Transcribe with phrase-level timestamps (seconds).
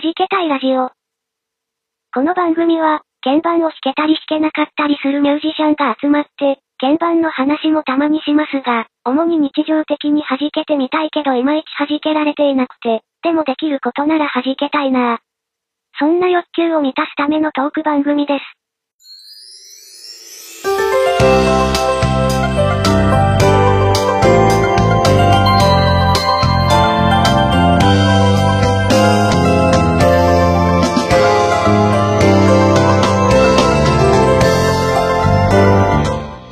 [0.00, 0.90] 弾けたいラジオ。
[2.14, 15.18] この番組は、鍵盤を弾けたり弾けなかったりするミュージシャンが集まって、鍵盤の話もたまにしますが、主に日常的に弾けてみたいけどいまいち弾けられていなくて、でもできることなら弾けたいなぁ
[15.98, 18.44] そんな欲求を満たすためのトーク番組です。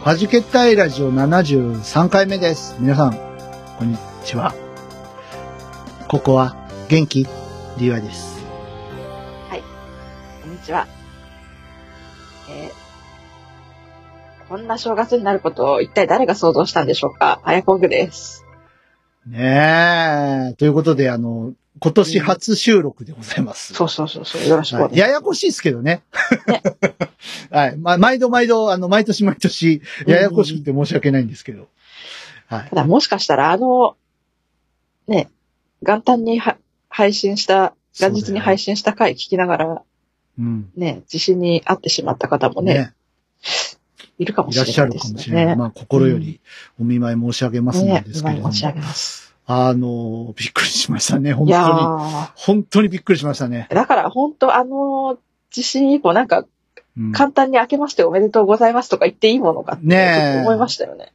[0.06, 2.76] はじけたいラジオ73回目です。
[2.78, 3.18] 皆さん、
[3.76, 4.54] こんにちは。
[6.06, 6.54] ここは、
[6.88, 7.26] 元気？
[7.76, 8.40] リワです。
[9.50, 10.86] こんにちは。
[12.48, 17.40] えー、こんな正月になることを一体誰が想像したんでしょうか？
[17.42, 18.44] あやこぐです。
[19.26, 20.54] ねえ。
[20.54, 23.74] ということで、あの、今年初収録でございます。
[23.74, 26.02] そうそうそうそう、よろしくお願いはい、ややこしいですけどね。
[26.46, 26.62] ね
[27.50, 27.76] はい。
[27.76, 31.68] ま、毎度毎度、あの、毎年毎年、ややこしくて申し訳ないんですけど。
[32.46, 32.68] はい。
[32.70, 33.96] ただもしかしたらあの、
[35.06, 35.28] ね、
[35.82, 36.56] 元旦には
[36.88, 39.82] 配信した、元日に配信した回聞きながら、
[40.38, 40.70] うん。
[40.76, 42.92] ね、地震に遭ってしまった方もね、ね。
[44.18, 45.14] いるかもしいらっしゃるれないですね。
[45.14, 45.56] かもしれない。
[45.56, 46.40] まあ、心より
[46.80, 48.52] お見舞い申し上げますのね、ですけれども。
[48.52, 49.25] 申し上げます。
[49.46, 51.32] あの、びっくりしましたね。
[51.32, 51.58] 本当に。
[51.58, 53.68] ー本当にびっくりしましたね。
[53.70, 55.18] だから本当あの、
[55.50, 56.44] 地震以降なんか
[56.98, 61.12] うん簡単に明けましておめでとうございますとか言っていいものかって思いましたよね。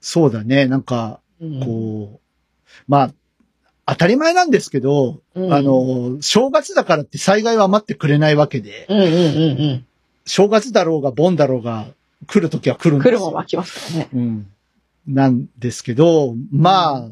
[0.00, 0.66] そうだね。
[0.66, 2.20] なんか、うんこう、
[2.88, 3.10] まあ、
[3.86, 9.08] 当たり前なんですけど、うんあ、の、正月だからって災害は待ってくれないわけで、うんうんう
[9.74, 9.86] ん
[10.24, 11.88] 正月だろうが、盆だろうが、
[12.28, 13.02] 来るときは来るうんん。
[13.02, 13.18] ですよ。
[13.18, 14.08] 来るもん湧きますからね。
[14.14, 14.46] うん。
[15.08, 17.08] なんですけど、まあ、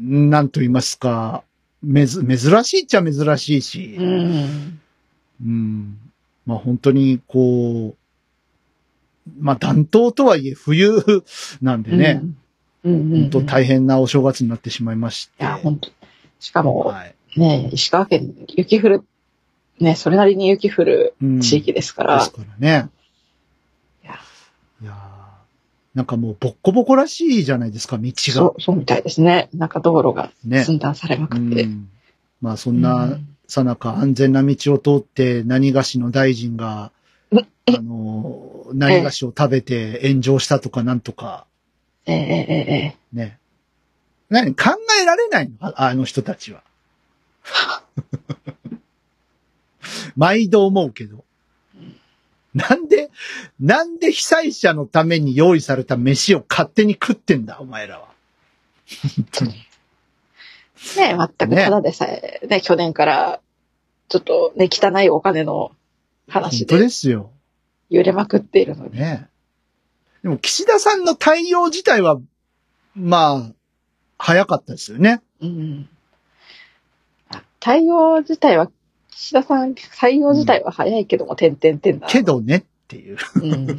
[0.00, 1.44] なんと言いますか、
[1.82, 4.80] めず、珍しいっちゃ珍しいし、うん。
[5.44, 5.98] うん。
[6.46, 11.02] まあ本当に、こう、まあ暖冬とはいえ冬
[11.60, 12.22] なんでね、
[12.84, 12.92] うん。
[12.92, 13.20] うんうんうん。
[13.22, 15.42] 本当大変なお正月になってしまいまして。
[15.42, 15.90] いや、本当
[16.40, 17.14] しかも、はい。
[17.36, 19.04] ね、石川県雪降る、
[19.78, 22.88] ね、それなりに雪降るうん地域ですかでらす、からね。
[25.94, 28.32] なんかもうボッコボコらしいじゃないですか、道が。
[28.32, 29.48] そう、そうみたいですね。
[29.54, 30.62] なんか道路がね。
[30.64, 31.64] 寸断されまくうって。
[31.64, 31.88] ん。
[32.40, 33.18] まあそんな、
[33.48, 36.92] さなか安全な道を通って何菓子の大臣が、
[37.32, 37.44] うんあ
[37.80, 41.46] の、何菓子を食べて炎上したとかなんとか、
[42.06, 43.38] ええええええね。
[44.28, 44.70] 何考
[45.02, 45.54] えられないの？
[45.60, 46.62] ああの人たちは。
[50.16, 51.24] 毎度思うけど。
[52.54, 53.10] なんで、
[53.60, 58.08] なんで被災者のために用意された飯を勝手に食ってんだ、お前らは。
[59.16, 59.52] 本当に。
[59.52, 63.40] ね、全くただでさえ、ね、去年から、
[64.08, 65.72] ちょっとね、汚いお金の
[66.28, 67.30] 話本当でですよ。
[67.90, 68.98] 揺れまくっているのに。
[68.98, 69.28] ね。
[70.22, 72.18] でも、岸田さんの対応自体は、
[72.94, 73.52] まあ、
[74.18, 75.22] 早かったですよね。
[75.40, 75.88] うん。
[77.30, 78.70] あ対応自体は、
[79.20, 82.06] 岸田さん、対応自体は早いけども、点々点だ。
[82.08, 83.18] けどねっていう。
[83.34, 83.78] うん。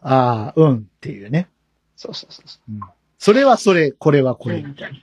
[0.00, 1.48] ああ、うんっていうね。
[1.96, 2.80] そうそうそうそうん
[3.18, 4.52] それはそれ、これはこう。
[4.52, 4.98] れ、みたいな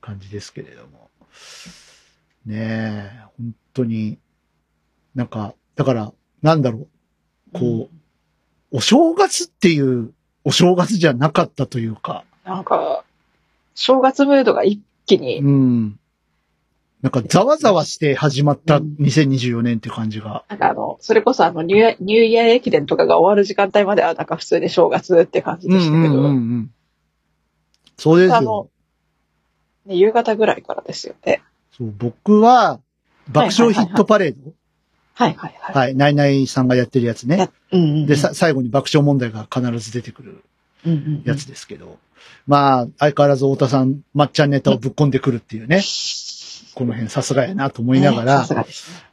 [0.00, 1.08] 感じですけれども。
[2.44, 4.18] ねえ、本当に、
[5.14, 6.12] なんか、だから、
[6.42, 6.88] なんだろう、
[7.52, 7.88] こ
[8.72, 10.12] う、お正月っていう
[10.42, 13.04] お正月じゃなかったというか、なんか、
[13.76, 16.00] 正月ムードが一気に、うん。
[17.04, 20.46] なんか、ざわざわして始まったうん2024年っていう感じが。
[20.48, 26.70] なんかあの、それこそあのニューイヤー、ニューイヤー駅伝とかが終わる時間帯までは、なんか普通に正月って感じうんうでしたけど、んうんうん。
[27.98, 28.68] そうですよあの。
[29.84, 31.42] ね、夕方ぐらいからですよね。
[31.76, 32.80] そう僕は、
[33.28, 34.52] 爆笑ヒットパレード
[35.12, 35.74] はいはいはい。
[35.76, 37.50] はい、ナイナイさんがやってるやつねや。
[37.70, 40.42] うんうんうん、で、さ、最後に爆笑問題が必ず出てくる
[40.86, 41.98] うんうんうんやつですけど。
[42.46, 45.82] まあ、相変わらず太田さん、まっちゃんネタをぶっ込んでくるっていうね。
[46.74, 48.64] この辺さすがやなと思いながらね。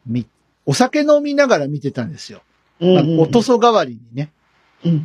[0.05, 0.27] み
[0.65, 2.41] お酒飲みながら見てたんですよ。
[2.79, 4.31] うんうんうんおとそ代わりにね、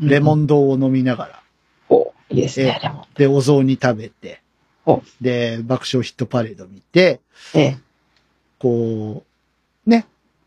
[0.00, 0.44] レモン。
[0.44, 1.42] ン堂を飲みながら。
[1.88, 2.80] おいいですね。
[3.16, 4.40] で、お雑煮食べて
[4.86, 5.02] お。
[5.20, 7.20] で、爆笑ヒットパレード見て、
[7.54, 7.78] ええ。
[8.58, 9.24] こ
[9.86, 10.06] う、ね。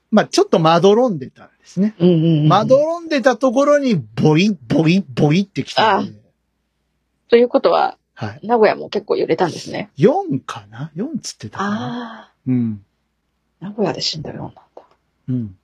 [0.10, 1.94] まあ、ちょっとまどろんでたんですね。
[2.00, 2.48] うんうんうん。
[2.48, 6.02] まどろんでたところに、ボイ、ボイ、ボイってきた。
[7.30, 8.40] ということは、はい。
[8.46, 9.90] 名古屋も結構揺れたんですね。
[9.98, 12.22] 4かな ?4 つってたかな？
[12.24, 12.84] あうん。
[13.62, 14.62] あ、名古屋で死んだようなんだ。
[15.30, 15.58] うん。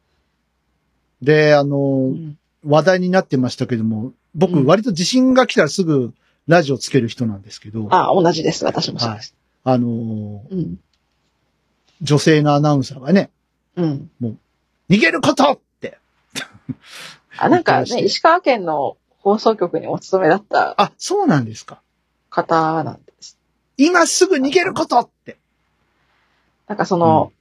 [1.22, 2.38] で、あの、うん
[2.68, 6.16] 話題になってましたけども、僕、うん割と地震が来たらすぐ
[6.48, 8.66] ラジオつける人なんですけど、あああ、同じです。
[8.66, 9.36] 私もそうです。
[9.66, 10.80] のーうん。
[12.02, 13.30] 女性のアナウンサーがね、
[13.76, 14.10] うん。
[14.20, 16.00] 逃げることって。
[17.38, 21.82] あ、なんかね、石川県の放送局にお勤めだったあ、そうなんですか。
[22.36, 23.38] 方なんです。
[23.78, 25.38] 今すぐ逃げることって。
[26.68, 27.32] なんかその、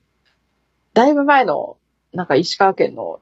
[0.92, 1.76] だいぶ前の、
[2.12, 3.20] なんか石川県の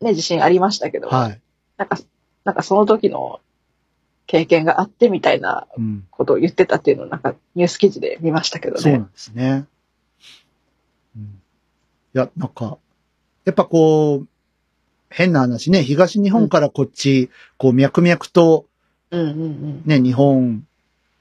[0.00, 1.40] ね、地震ありましたけど、はい。
[1.76, 1.98] なんか、
[2.44, 3.40] なんかその時の
[4.28, 6.06] 経験があってみたいなうん。
[6.12, 8.80] ことを言ってたっていうのをなんかニュース記事で見ましたけどね。
[8.80, 9.66] そうなんですね。
[11.16, 11.22] うん。
[11.22, 11.26] い
[12.12, 12.78] や、なんか、
[13.44, 14.26] やっぱこう、
[15.08, 18.66] 変な話ね、東日本からこっち、こう脈々と
[19.10, 19.82] うんうんうん。
[19.84, 20.64] ね、日本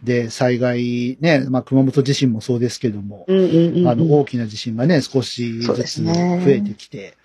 [0.03, 3.87] で災害ね、まあ熊本地震もそうですけども、うんうんうんうん。
[3.87, 7.17] あの大きな地震がね、少しずつ増すねえてきて、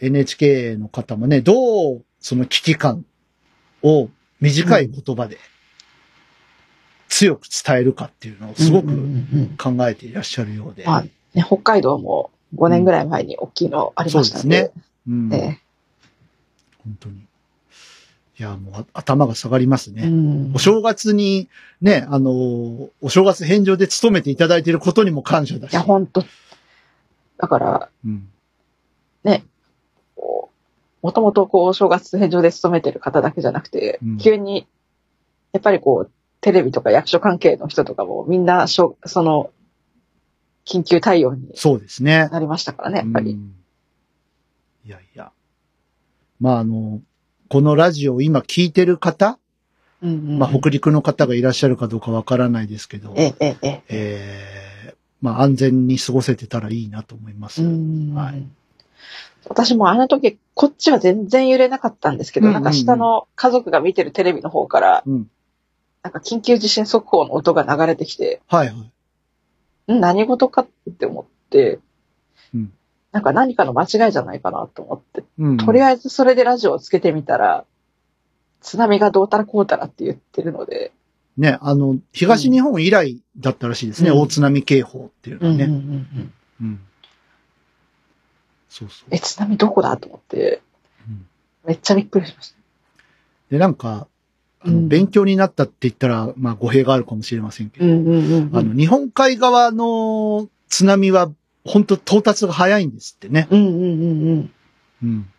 [0.00, 3.04] NHK の方もね、どうその危機感
[3.82, 4.08] を
[4.40, 5.38] 短い言葉で
[7.08, 10.84] 強く伝えるかっていうのをすごくうんうんうん考えていらっしゃるようで。
[10.84, 11.10] まあね、
[11.44, 14.72] 北海道も5年ぐらい前に大きいのありましたんで。
[15.08, 15.60] うん、え
[16.84, 17.27] 本当に。
[18.38, 20.02] いや、もうあ頭が下がりますね。
[20.04, 21.48] えうんお正月に
[21.80, 25.72] ね、あのーお正月返上で勤めていただいていることにも感謝だし。
[25.72, 26.24] いや、ほんと。
[27.38, 28.28] だから、うん、
[30.14, 30.50] こ
[31.02, 34.66] うもともとこう、お正月返上で勤めてる方だけじゃなくて、うん急に、
[35.52, 39.50] やっぱりこう、テレビとか役所関係の人とかもみんなしょ、その、
[40.64, 42.28] 緊急対応にそうですね。
[42.30, 43.32] なりましたからね、やっぱり。
[43.32, 43.54] うん
[44.84, 45.32] いやいや。
[46.40, 47.02] まあ、あの、
[47.48, 49.38] このラジオを今聞いてる方、
[50.02, 50.16] うんうん。
[50.16, 53.82] うんまあ、北陸の方がいらっしゃるかどうかわからないですけど、ええ、え。
[53.88, 57.62] え、ーまあ、安全に過ごせてたらいいなと思います。
[57.62, 58.14] うん。
[58.14, 58.46] はい。
[59.48, 62.62] 私もあの時、こっちは全然揺れなかったんですけど、うんうんうん。
[62.64, 65.30] なんか下の家族が見てるテレビの方から、うん。
[66.02, 68.74] なんか緊急地震速報の音が流れてきて、はいは
[69.88, 69.92] い。
[69.92, 70.00] ん？
[70.00, 70.68] 何事かっ
[70.98, 71.80] て思って、
[72.54, 72.72] うん
[73.12, 77.64] なんか何かの間違いじゃないかなと思って、うん、とりあえずそれでラジオをつけてみたら、
[78.60, 80.92] 津波がどうたらこうたらって言ってるので、
[81.38, 84.18] ね、あの、東日本以来だったらしいですね、うん。
[84.22, 85.64] 大津波警報っていうのはね。
[85.64, 86.32] うんうん。
[86.60, 86.80] うん。
[88.68, 89.08] そうそう。
[89.12, 90.60] え、津波どこだと思って、
[91.08, 91.26] うん。
[91.64, 92.56] めっちゃびっくりしました。
[93.50, 94.08] で、なんか、
[94.60, 94.88] あの、うん。
[94.88, 98.56] 勉強になったって言ったら、まあ、語弊があるかもしれませんけど、うんうんうんうん。
[98.56, 101.30] あの、日本海側の津波は、
[101.64, 103.48] 本当到達が早いんですってね。
[103.50, 104.52] うんうんうんうん。
[105.02, 105.30] うん。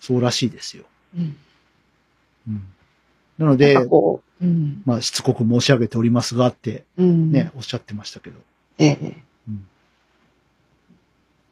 [0.00, 0.84] そうらしいですよ。
[1.16, 1.36] うん
[2.48, 2.62] うん。
[3.38, 4.82] なのでう、うん。
[4.84, 7.32] まあ、しつこく申し上げておりますがって、うん。
[7.32, 8.38] ね、おっしゃってましたけど。
[8.78, 9.16] ええ。
[9.48, 9.66] うん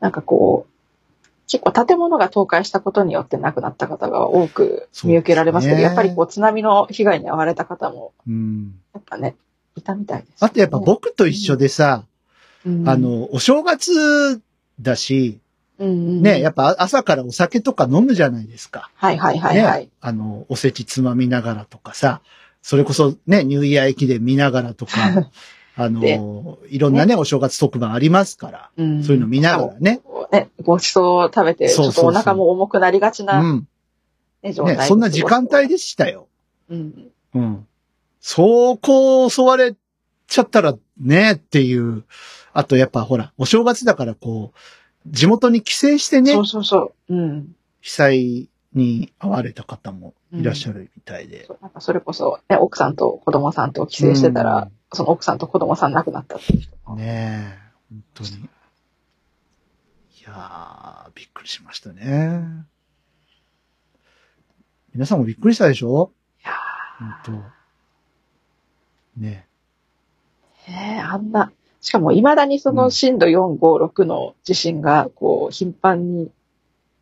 [0.01, 8.75] なんかこう、結構建物が倒壊したことによって亡くなった方が多く見受けられますけど、ねやっぱりこう津波の被害に遭われた方も、うん。
[8.95, 9.35] やっぱね、
[9.75, 12.05] いたみたいです、あとやっぱ、僕と一緒でさ、
[12.67, 14.41] うんあ、の、お正月
[14.81, 15.41] だし、
[15.79, 18.91] うんうんね、やっぱ朝からお酒とか飲むじゃないですか。
[18.95, 19.83] はいはいはいはい。
[19.85, 22.21] ね、あの、おせちつまみながらとかさ、
[22.63, 25.31] それこそね、ニューイヤー駅伝見ながらとか、
[25.77, 30.01] あの、いろんなね、お正月特番ありますから、うんそういうの見ながらね。
[30.33, 33.67] ね、ごちそうを食べて、ちょっそうそうそうとお腹も重くなりがちうな、ん。
[34.43, 36.27] ね、状態ね、そんな時間帯でしたよ。
[36.69, 37.11] うん。
[37.35, 37.67] うん。
[38.21, 39.77] そうこう襲われ
[40.27, 42.03] ちゃったらね、っていう。
[42.59, 44.59] あとやっぱほら、お正月だからこう、
[45.07, 47.15] 地元に帰省してねそ、うそうそう。
[47.15, 47.55] うん。
[47.81, 51.45] 被災に遭われた方もいらっしゃるみたいで。
[51.47, 57.59] そうなんかそれこそ、ね、奥さんと子供さんと帰省してたら、その奥さんと子供さん亡くなったっていう人もうん、ねえ、
[57.91, 58.31] 本当に。
[58.31, 58.43] い
[60.27, 62.43] やー、びっくりしましたね。
[64.93, 66.11] 皆さんもびっくりしたでしょ？
[66.43, 66.55] いや
[66.99, 67.33] 本当。
[69.21, 76.31] ねーねえあんな、しかも未だにその震度4、5、6の地震が、こう、頻繁に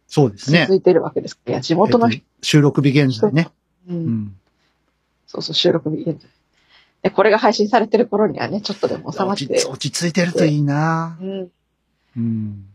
[0.09, 0.77] そうですね続。
[0.77, 3.49] いてるわけですいや、地元の人、えっと収録日現在ね。
[3.89, 4.37] う、うんん。
[5.27, 6.31] そうそう、収録日現在。
[7.03, 11.29] で、これが配信されてる頃にはね、ちょっとでも収まって、落ち着いてるといいなうん。
[11.29, 11.51] い
[12.17, 12.67] うん。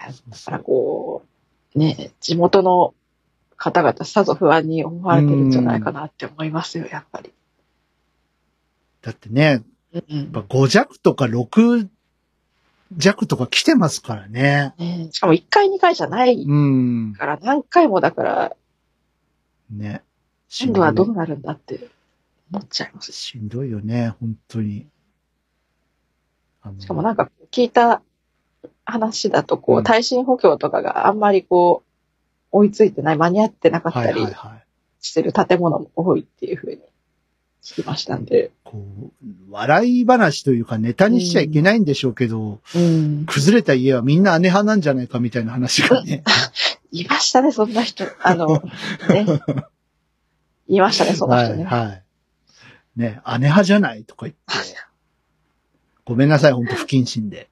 [0.00, 1.22] やだからこ
[1.74, 2.94] う、ね、地元の
[3.56, 7.32] 方々さぞ不安に思われてるんじゃないかなって思いますよ、やっぱり。
[9.02, 9.62] だってね、
[10.08, 11.88] やっぱ5弱とか6
[12.96, 14.74] 弱とか来てますからね。
[14.78, 17.14] ねしかも1回2回じゃないうん。
[17.14, 18.56] から、何回もだから、
[19.70, 20.02] ね。
[20.48, 21.88] 今度はどうなるんだって
[22.52, 23.16] 思っちゃいますし。
[23.16, 24.86] しんどいよね、本当に。
[26.78, 28.02] しかもなんか聞いた
[28.84, 34.26] 話だと、こう耐震補強とかがあんまりこう、追いついてない、間に合ってなかっはいたり。
[35.00, 36.78] してる建物も多いっていうふうに
[37.66, 38.52] 聞きましたんで。
[38.62, 39.12] こう、
[39.50, 43.26] 笑い話というかネタにしちゃいけないんでしょうけど、うん。
[43.26, 46.22] 崩れた家はみんな姉派なんじゃないかみたいな話がね。
[46.92, 48.04] いましたね、そんな人。
[48.22, 48.62] あの、
[49.08, 49.26] ね。
[50.68, 51.64] いましたね、そんなはい、人ね。
[51.64, 52.02] はい。
[52.94, 54.76] ね、姉派じゃないとか言って。
[56.04, 57.50] ごめんなさい、本当不謹慎で。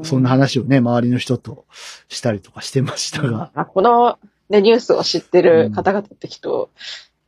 [0.00, 1.66] うそんな話をね、周りの人と
[2.08, 3.50] したりとかしてましたが。
[3.54, 4.20] まあ、この、
[4.50, 6.70] ね、ニュースを知ってる方々ってきっと、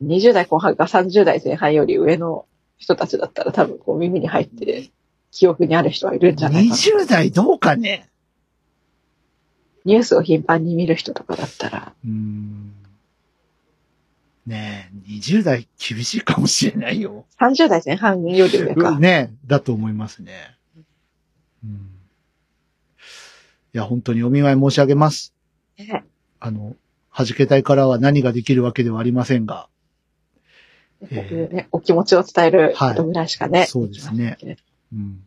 [0.03, 2.45] 20代後半か30代前半より上の
[2.77, 4.91] 人たちだったら多分こう耳に入って、
[5.31, 6.75] 記憶にある人はいるんじゃないかな。
[6.75, 8.09] 20代どうかね
[9.85, 12.73] ニュースを頻繁に見る人とかだったら、うーん。
[14.45, 17.25] ねえ、20代厳しいかもしれないよ。
[17.39, 18.99] 30代前半より上か。
[18.99, 20.55] ねえ、だと思いますね。
[21.63, 21.71] うん。
[23.73, 25.33] いや、本当にお見舞い申し上げます。
[25.77, 26.03] ね
[26.39, 26.75] あの、
[27.15, 29.67] 弾けたいからは何ができるわけではありませんが。
[31.01, 33.65] ね、お気持ちを伝えるはいことぐらいしかね。
[33.65, 34.37] そうですね
[34.93, 35.19] うん。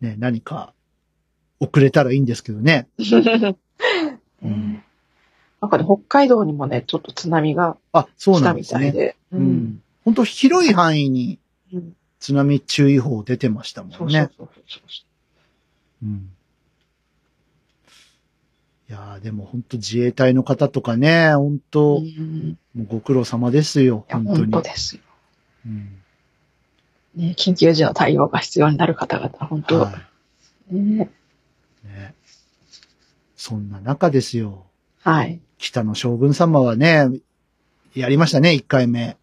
[0.00, 0.74] ね、何か、
[1.60, 2.88] 遅れたらいいんですけどね。
[2.98, 3.56] うけどね。
[5.60, 7.76] なんかね、北海道にもね、ちょっと津波が
[8.18, 8.52] 来た。
[8.52, 9.16] みたいで。
[9.32, 9.38] う。
[9.38, 9.82] ん。
[10.04, 11.38] 本当広い範囲に
[11.72, 13.96] うん津波注意報出てましたもんね。
[13.98, 15.02] そうそうそうそ
[16.04, 16.06] う。
[16.06, 16.31] うん。
[18.92, 24.38] いやーでも本当自衛隊の方とかね、本当、うんもうご苦労様ですよ、本当に。
[24.40, 25.02] 本当ですよ。
[25.64, 26.02] うん
[27.14, 29.92] ね、緊急時の対応が必要になる方々、本当、は
[30.70, 31.10] ね、
[31.84, 31.88] い。
[31.88, 32.14] ね。
[33.34, 34.66] そんな中ですよ。
[35.00, 35.40] はい。
[35.56, 37.08] 北の将軍様はね、
[37.94, 39.16] やりましたね、一回目。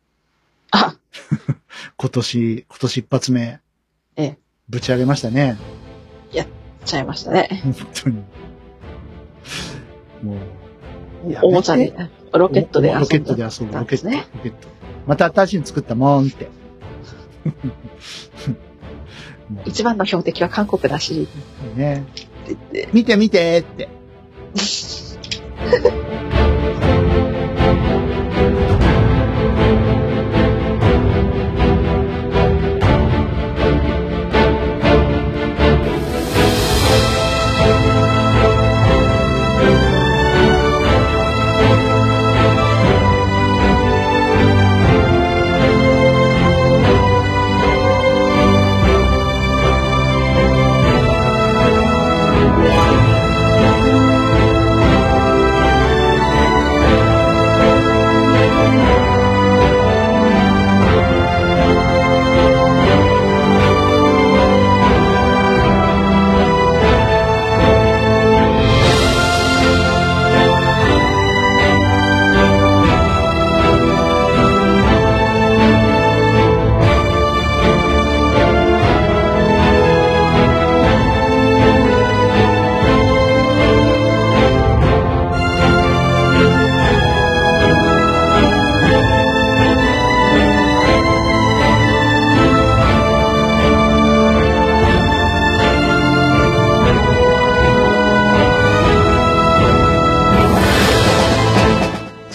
[0.72, 0.96] あ、
[1.96, 3.60] 今年、今年一発目。
[4.16, 4.38] ええ。
[4.68, 5.58] ぶち上げましたね。
[6.90, 7.62] ちゃいましたね。
[7.64, 8.24] 本当に。
[10.24, 10.38] もう、
[11.44, 11.94] おもちゃに、
[12.34, 13.78] ロケットで遊んだロケットで遊ぶ。
[13.78, 14.10] ロケット。
[14.10, 14.68] ロケット。
[15.08, 16.50] また新しいの作ったもんって。
[19.50, 21.28] も一番の標的は韓国だし、
[21.76, 22.06] うね。
[22.94, 23.90] 見て見てって。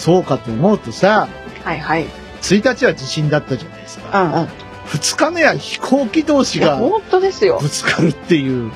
[0.05, 1.27] そうかと思うとさ、
[1.63, 2.05] はいはい。
[2.41, 4.27] 1日は地震だったじゃないですうか。
[4.27, 4.49] んうん。
[4.89, 7.57] 2日目は飛行機同士が本当ですよ。
[7.59, 8.71] ぶつかるっていう。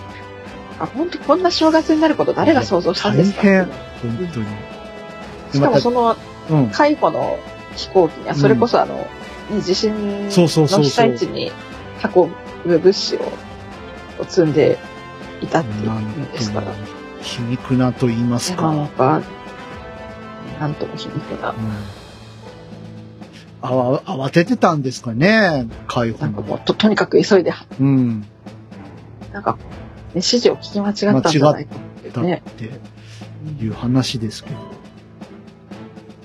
[0.79, 3.43] あ、本当こんな正月になること誰が想像したんですか？
[3.43, 3.65] 大変。
[3.65, 3.73] 本
[4.33, 4.45] 当に。
[5.53, 6.17] しかもその
[6.49, 6.69] うん。
[6.71, 7.37] 海保の
[7.75, 9.07] 飛行機には、それこそあの、
[9.55, 11.51] うそうそうそうの被災地に
[12.15, 12.31] 運
[12.65, 13.31] ぶ物資を
[14.27, 14.79] 積んで
[15.41, 16.67] いたっていなんうんですから。
[16.67, 16.73] と
[17.21, 18.73] 皮肉なと言いますか。
[18.73, 19.21] なんか、
[20.59, 21.51] なんとも皮肉な。
[21.51, 21.55] うん
[23.61, 26.31] あわ慌ててたんですかね、海保の。
[26.31, 28.25] なんかもうと、とにかく急いで、うん。
[29.33, 29.59] なんか、ね、
[30.15, 32.41] 指示を聞き間違ったんじゃないかってだね。
[32.49, 32.69] って
[33.61, 34.55] いう話ですけど。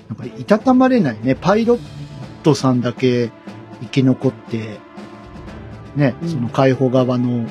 [0.07, 1.35] なんか、いたたまれないね。
[1.35, 1.79] パイロッ
[2.43, 3.31] トさんだけ
[3.81, 4.79] 生き残って、
[5.97, 7.47] ね、うんその海保側の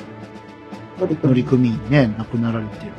[0.99, 2.91] 乗り組員ね、亡くなられてる。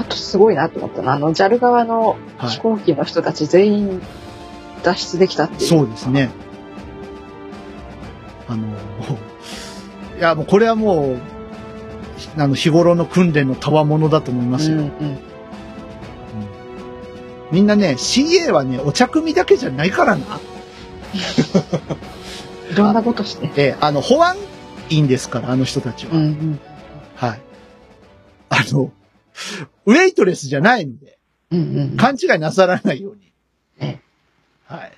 [0.00, 4.02] あとすごいなと思ったのは、あの、JAL 側のはい飛行機の人たち全員
[4.82, 5.68] 脱出できたってうん、いう。
[5.68, 6.30] そうですね。
[8.48, 8.66] あの、
[10.18, 11.16] いや、もうこれはもう、
[12.38, 14.78] あの、日頃の訓練の賜物だと思いますよ。
[14.78, 14.90] うんうん。
[17.52, 20.24] みんなね、CA はね、お茶組だけじゃないからな。
[22.70, 23.50] いろんなことして？
[23.60, 24.36] ええ、あの、保安
[24.88, 26.12] 員ですから、あの人たちは。
[26.14, 26.60] うんうん。
[27.16, 27.40] はい。
[28.48, 28.90] あの、
[29.86, 31.18] ウェイトレスじゃないので、
[31.50, 31.96] うんうん。
[31.96, 33.32] 勘違いなさらないように。
[33.80, 34.00] え
[34.64, 34.92] はい。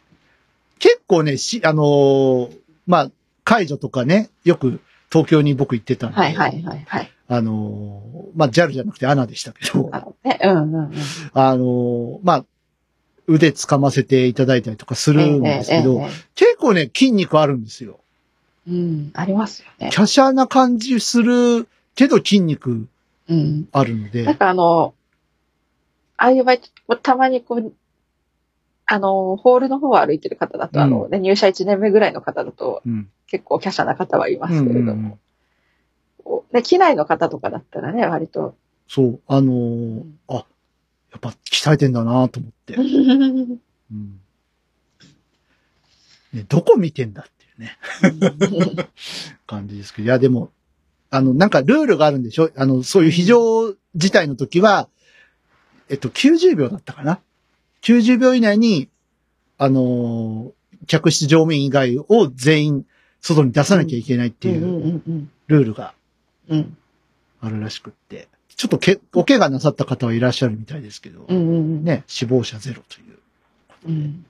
[0.79, 3.11] 結構ね、し、あのーまあ、
[3.45, 7.11] 解除とかね、よく東京に僕行ってたんで、はいはいはいはい。
[7.29, 10.93] あのーまあ、JAL じゃなくて ANA でしたけど、あのね、うんうんうん。
[11.33, 12.45] あのーまあ、
[13.27, 18.01] 腕掴ませていただいたりとかするんですけど、えええええ結構ね、筋肉あるんですよ。
[18.69, 19.91] えうん、ありますよね。
[19.93, 22.87] 華奢な感じするけど筋肉
[23.29, 23.69] うん。
[23.73, 24.95] あるのでなん、かあの、
[26.17, 26.53] ああいう場
[26.89, 27.73] 合、たまにこう、
[28.87, 33.11] あの、ホールの方を歩いてる方だと、うんあの、ね、入社1年目ぐらいの方だと、うん。
[33.27, 35.19] 結構華奢な方はいますけれども、うんうん
[36.63, 38.55] 機内の方とかだったらね、割と。
[38.87, 42.75] そう、あのーあ、やっぱ鍛えてんだなと思って。
[43.91, 44.21] うん
[46.33, 48.89] ね、どこ見てんだっていうね、
[49.47, 50.07] 感じですけど。
[50.07, 50.51] いや、でも、
[51.13, 52.51] あの、なんかルールがあるんでしょ？
[52.57, 54.89] あの、そういう非常事態の時は、
[55.91, 57.21] えっと、90秒だったかな
[57.83, 58.89] ?90 秒以内に、
[59.59, 60.53] あのー
[60.89, 62.87] 客室乗務員以外を全員
[63.21, 65.01] 外に出さなきゃいけないっていう
[65.47, 65.95] ルールが
[66.49, 66.77] うん。
[67.41, 68.27] あるらしくって。
[68.57, 71.85] ちょっとけ、お怪我なさった方はいらっしゃるみたいですけど、うんうんうん。
[71.85, 73.19] ね、死亡者ゼロという。
[73.89, 74.25] うん。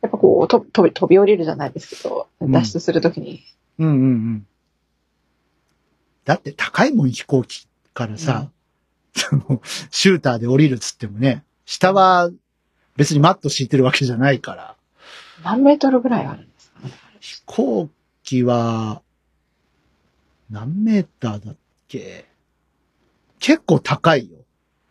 [0.00, 3.42] やっぱこう、と飛び、飛び降りるじゃないですけど、うん脱出するときに、
[3.80, 4.46] うんうんうん。
[6.26, 8.50] だって高いもん飛行機からさ、
[9.14, 12.30] その、シューターで降りるっつってもね、下は
[12.96, 14.76] 別にマット敷いてるわけじゃないから、
[15.44, 16.92] 何メートルぐらいあるんですかね？
[17.20, 17.88] 飛行
[18.22, 19.02] 機は、
[20.50, 21.56] 何メーターだっ
[21.88, 22.26] け？
[23.38, 24.38] 結構高いよ。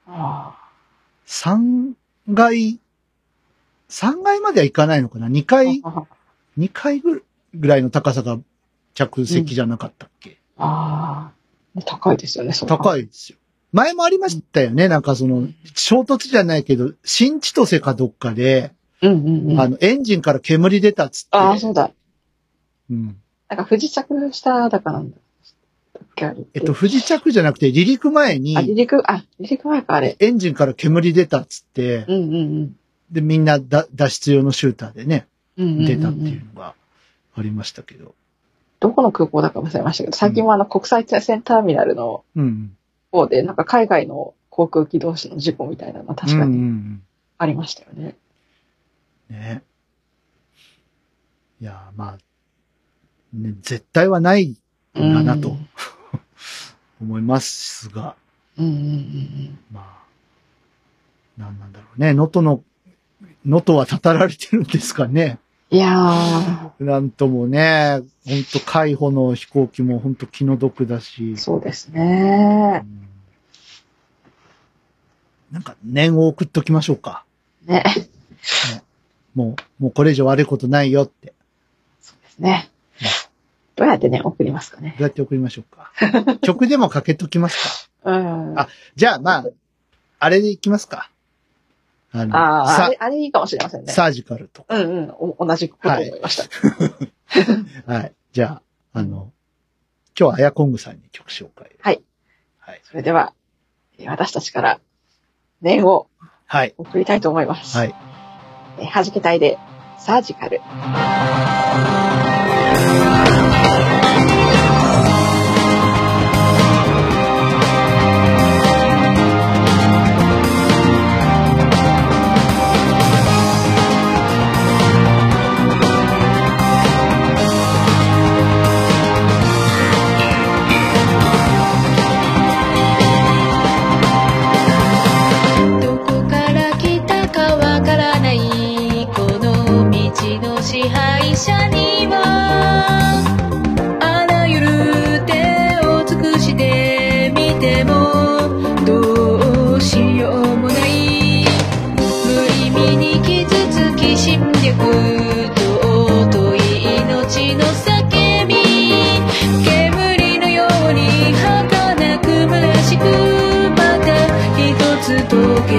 [0.08, 0.58] あ
[1.28, 1.94] 3
[2.34, 2.80] 階、
[3.90, 5.46] 3階までは行かないのかな ?2 あ。
[5.46, 6.04] 階、あ
[6.58, 7.24] 2階ぐ
[7.68, 8.40] らいの高さが
[8.94, 11.32] 客席じゃなかったっけ、あ。
[11.86, 13.02] 高いですよね、そ高い。
[13.02, 13.38] いですよ。
[13.74, 14.88] 前もありましたよね。
[14.88, 18.72] なんかその、衝突じゃないけど、新千歳かどっかで、
[19.02, 19.60] うんうんうん。
[19.60, 21.30] あの、エンジンから煙出たっつって。
[21.32, 21.92] ああ、そうだ。
[22.90, 23.18] うん。
[23.50, 25.18] なんか不時着しただかなんだ。
[25.18, 30.16] だっけあれえっと、不時着じゃなくて、離陸前あ、離に、陸、あ、離陸前か、あれ。
[30.20, 32.76] エンジンから煙出たっつって、うんうんうん。
[33.12, 35.28] で、みんなだ脱出用のシューターでね、
[35.58, 36.76] うんうんうんうん出たっていうのが
[37.36, 38.16] ありましたけど。
[38.80, 42.78] どこの空港だか忘れましたけど、最近はあの国際線ターミナルのうん。
[43.12, 47.04] 方で、なんか海外の航空機同士の事故みたいなのは確かうんうんうにん
[47.38, 48.16] ありましたよね。
[49.30, 49.64] ね。
[51.62, 52.18] いや、まあ、
[53.34, 54.58] ね、絶対はない
[54.98, 55.68] んだなとうん
[57.02, 58.16] 思いますが、
[58.58, 59.82] うんうんうんま
[61.38, 62.14] あ、なんなんだろうね。
[62.14, 62.64] 能登の、
[63.46, 65.40] 能登はたたられてるんですかね。
[65.76, 71.38] いやなんともね、ほんと海保の飛行機もほんと気の毒だしー、。
[71.38, 72.80] そうですうね。
[72.80, 73.08] ん
[75.52, 77.26] なんか念を送っときましょうか。
[77.66, 77.84] ね。
[79.36, 81.34] もう、もうこれ以上悪いことないよって。
[82.02, 82.70] そうですね。
[83.76, 84.96] どうやってね、送りますかね。
[84.98, 85.92] どうやって送りましょうか。
[86.42, 88.12] 曲でもかけときますか。
[88.12, 88.18] う
[88.54, 88.58] ん。
[88.60, 89.46] あじゃあまあ、
[90.20, 91.10] あれでいきますか。
[92.16, 93.92] あの、ああ、あサれ、あれいいかもしれませんね。
[93.92, 94.76] サージカルとか。
[94.76, 95.10] うんうん。
[95.38, 96.46] お同じこと思いました。
[97.94, 98.14] はい。
[98.32, 98.62] じゃ
[98.94, 99.32] あ、あの、
[100.18, 101.72] 今日はアヤコングさんに曲紹介。
[101.82, 102.02] はい。
[102.60, 102.82] はい。
[102.84, 103.34] それでは、
[103.98, 104.80] えー私たちから
[105.62, 106.08] 念を
[106.48, 106.74] はい。
[106.78, 107.78] 送りたいと思います。
[107.78, 107.96] はい。
[108.80, 108.86] えー。
[108.86, 109.58] はじけたいで、
[110.00, 110.62] サージカル。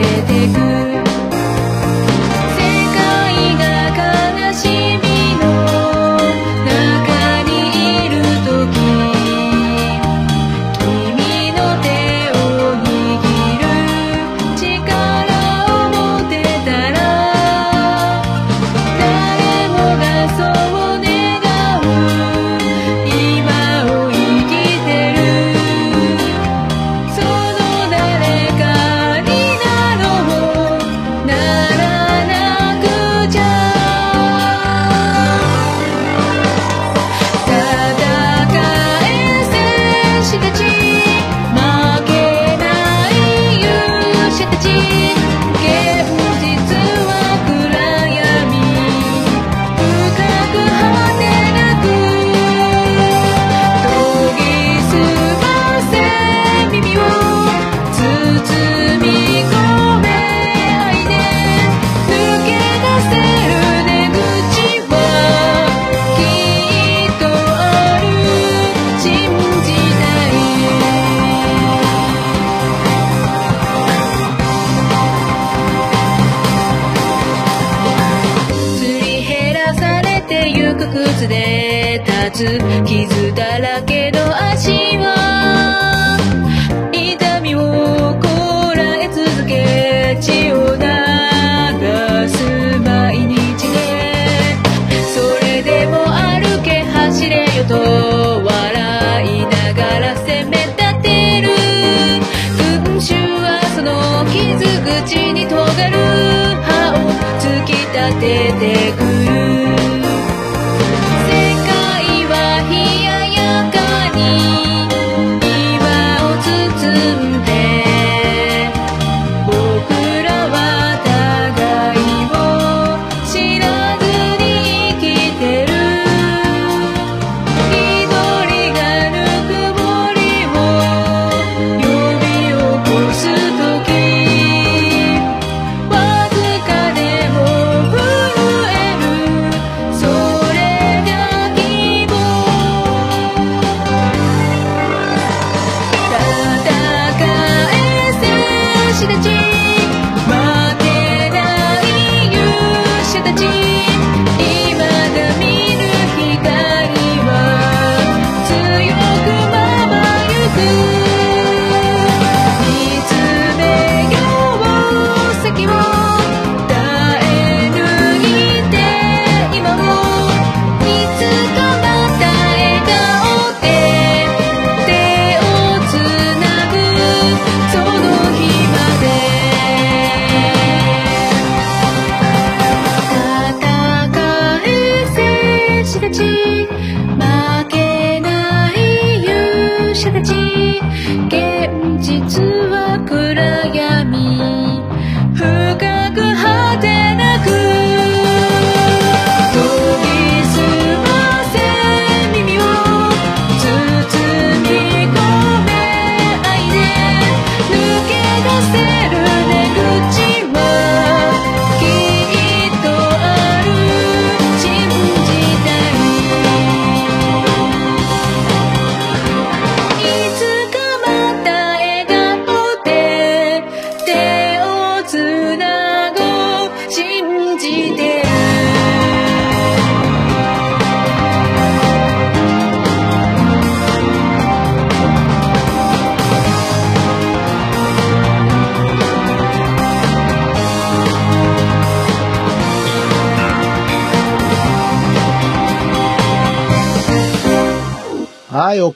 [0.02, 0.75] けてく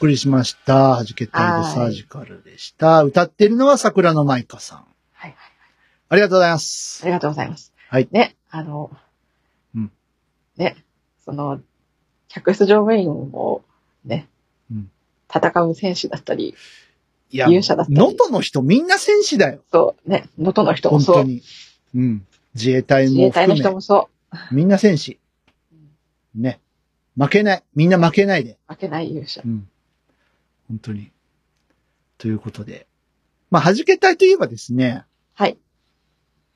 [0.01, 0.93] 送りしました。
[0.93, 3.03] はじけたいでサージカルでした。
[3.03, 4.79] 歌ってるのは桜の舞香さん。
[4.79, 4.87] はい
[5.23, 5.35] はい。
[6.09, 7.07] ありがとうございますあ。
[7.07, 7.75] りがとうございます。
[7.87, 8.91] はいね、あの、
[9.75, 9.93] うん
[10.57, 10.77] ね、
[11.23, 11.61] その、
[12.29, 13.63] 客室乗務員も、
[14.07, 14.27] ね、
[14.71, 14.91] うん
[15.33, 16.55] 戦う戦士だったり、
[17.31, 19.61] いや、勇者だったり能登の人みんな戦士だよ。
[19.71, 21.43] そう、ね、能登の人もそう、本当に。
[21.95, 22.27] うん。
[22.55, 24.09] 自衛隊も自衛隊の人もそ
[24.51, 25.21] みんな戦士。
[26.35, 26.59] ね。
[27.19, 27.63] 負けない。
[27.75, 28.53] みんな負けないで。
[28.53, 29.47] う、負けない勇者う。
[29.47, 29.69] ん。
[30.71, 31.11] 本当に。
[32.17, 32.87] ということで。
[33.51, 35.05] まあ、弾け隊といえばですね、
[35.35, 35.59] はい。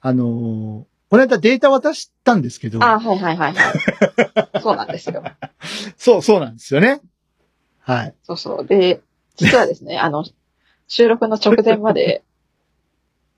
[0.00, 4.58] あのーこの間データ渡したんですけど、あはいはいはいはい。
[4.60, 5.22] そうなんですよ。
[5.96, 7.02] そう、そうなんですよね。
[7.78, 8.14] はい。
[8.24, 8.66] そうそう。
[8.66, 9.00] で、
[9.36, 10.24] 実はですね、 あの、
[10.88, 12.24] 収録の直前まで、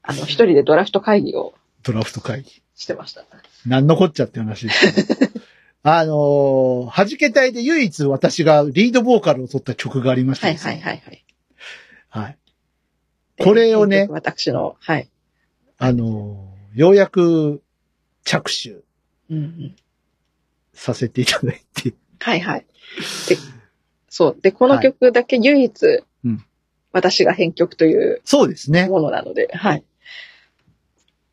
[0.02, 2.62] あの、一人でドラフト会議をドラフト会議。
[2.76, 3.24] してました。
[3.66, 5.32] なんのこっちゃって話ですけど。
[5.88, 11.25] あのー、弾け隊で唯一私がリードボーカルを取った曲がありましてはいはいはいはい。
[12.09, 12.38] はい。
[13.38, 15.09] これをねえー私の、はい。
[15.79, 17.62] あのー、ようやく
[18.25, 18.70] 着手
[19.31, 19.77] うんうん。
[20.75, 22.66] させていただいて、はいはい。
[23.29, 23.37] で、
[24.09, 24.37] そう。
[24.42, 25.87] で、この曲だけ唯一、
[26.25, 26.44] うん
[26.92, 28.88] 私が編曲というそうですね。
[28.88, 29.85] ものなので、はい。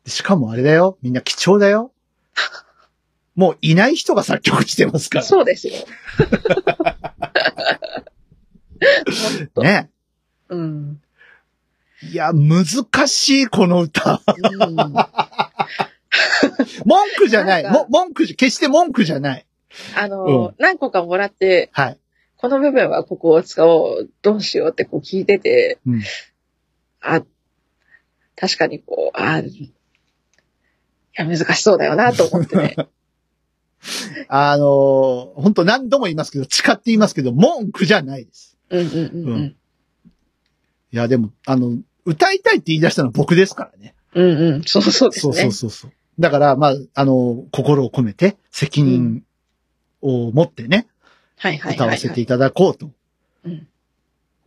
[0.06, 0.98] しかもあれだよ。
[1.00, 1.90] みんな貴重だよ。
[3.34, 5.24] もういない人が作曲してますから。
[5.24, 5.74] そうですよ。
[9.62, 9.90] ね。
[10.48, 11.00] うん。
[12.12, 14.20] いや、難しい、この歌。
[14.36, 14.76] うん
[16.84, 17.64] 文句じゃない。
[17.64, 19.46] も文句決して文句じゃない。
[19.96, 21.98] あの、何個かもらって、はい。
[22.36, 26.02] この部分はここを使おう、どうしようってこう聞いてて、うん
[27.00, 27.22] あ、
[28.36, 29.72] 確かにこう、あ、い
[31.14, 32.76] や、難しそうだよなと思ってね。
[34.28, 38.56] あのー本当何度も言いますけど、誓って言いますけど、文句じゃないです。
[38.70, 39.56] うんうんうんうん。
[40.92, 43.94] いや、でも、あの、歌いたいって言い出したのは僕ですからね。
[44.14, 44.62] うんうん。
[44.64, 45.34] そうそうですね。
[45.34, 45.92] そうそうそう。
[46.18, 49.24] だから、まあ、あの、心を込めて責任
[50.00, 50.86] を持ってね、
[51.36, 52.90] はいはいはい、歌わせていただこうと
[53.44, 53.66] うん。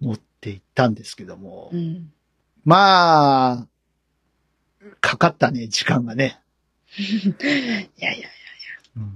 [0.02, 2.12] 思っていったんですけども、うん。
[2.64, 3.68] まあ、
[5.02, 6.40] かかったね、時間がね。
[6.98, 8.37] いやいや、うん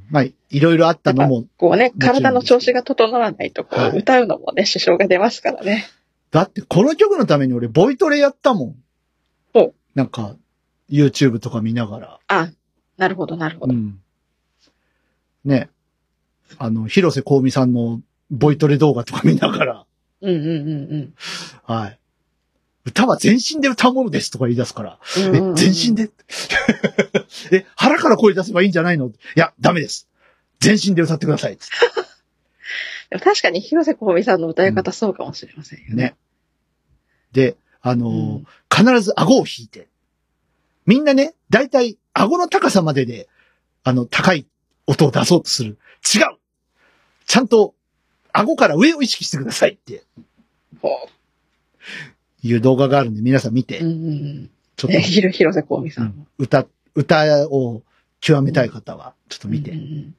[0.09, 5.87] まあ、いろいろあったのも、こうね、体の調子が整わないと、こう、はい歌うのもね、支障が出ますからね。
[6.31, 8.75] だってこの曲のために俺ボイトレやったもん。
[9.53, 10.35] ほうなんか、
[10.89, 12.19] YouTube とか見ながら。
[12.27, 12.49] あ、
[12.97, 13.73] なるほど、なるほど。
[13.73, 13.99] うん。
[15.45, 15.69] ね。
[16.57, 19.85] あの、広瀬香美さんのボイトレ動画とか見ながら、
[20.21, 21.13] うんうんうん
[21.63, 21.99] はい。
[22.85, 25.49] 歌は全身で歌うものですとか言い出すから、うん。
[25.49, 26.09] うん全身で？
[27.51, 29.07] え、腹から声出せばいいんじゃないの？
[29.07, 30.07] いや、ダメです。
[30.59, 31.57] 全身で歌ってください。
[33.11, 35.91] 確かに広瀬香美さんの歌い方そうかもしれませんよね。
[35.91, 36.15] てね。
[37.33, 39.89] で、あのーうん必ず顎を引いて。
[40.85, 43.27] みんなね、だいたい顎の高さまでで、
[43.83, 44.47] あの、高い
[44.87, 45.77] 音を出そうとする。
[46.15, 46.37] 違う
[47.27, 47.75] ちゃんと、
[48.31, 50.03] 顎から上を意識してくださいって
[50.81, 51.09] ほ
[52.43, 53.85] いう動画があるんで、皆さん見て、う。
[53.85, 54.49] うんうんうん。
[54.75, 56.27] ちょっね、 ひろ広瀬香美さと、んも。
[56.37, 57.83] 歌、歌を
[58.19, 59.71] 極めたい方は、ちょっと見て。
[59.71, 60.15] うんうんうんうん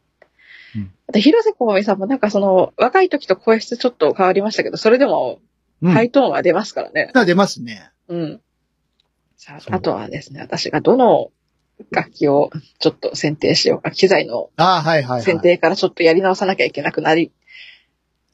[1.07, 5.39] あと広瀬香美さんもなんかその、若い時と声質ちょっと変わりましたけど、それでも、
[5.83, 5.93] うん。
[5.93, 7.11] ハイトーンは出ますからね。
[7.13, 7.91] あ出ますね。
[8.09, 8.41] うん。
[9.37, 11.31] さあ、あとはですね、私がどの
[11.91, 15.23] 楽器をちょっと選定しようか、機材のああ、はいはい、はい。
[15.23, 17.33] 選定からちょっとやり直さなきゃいけなくなり、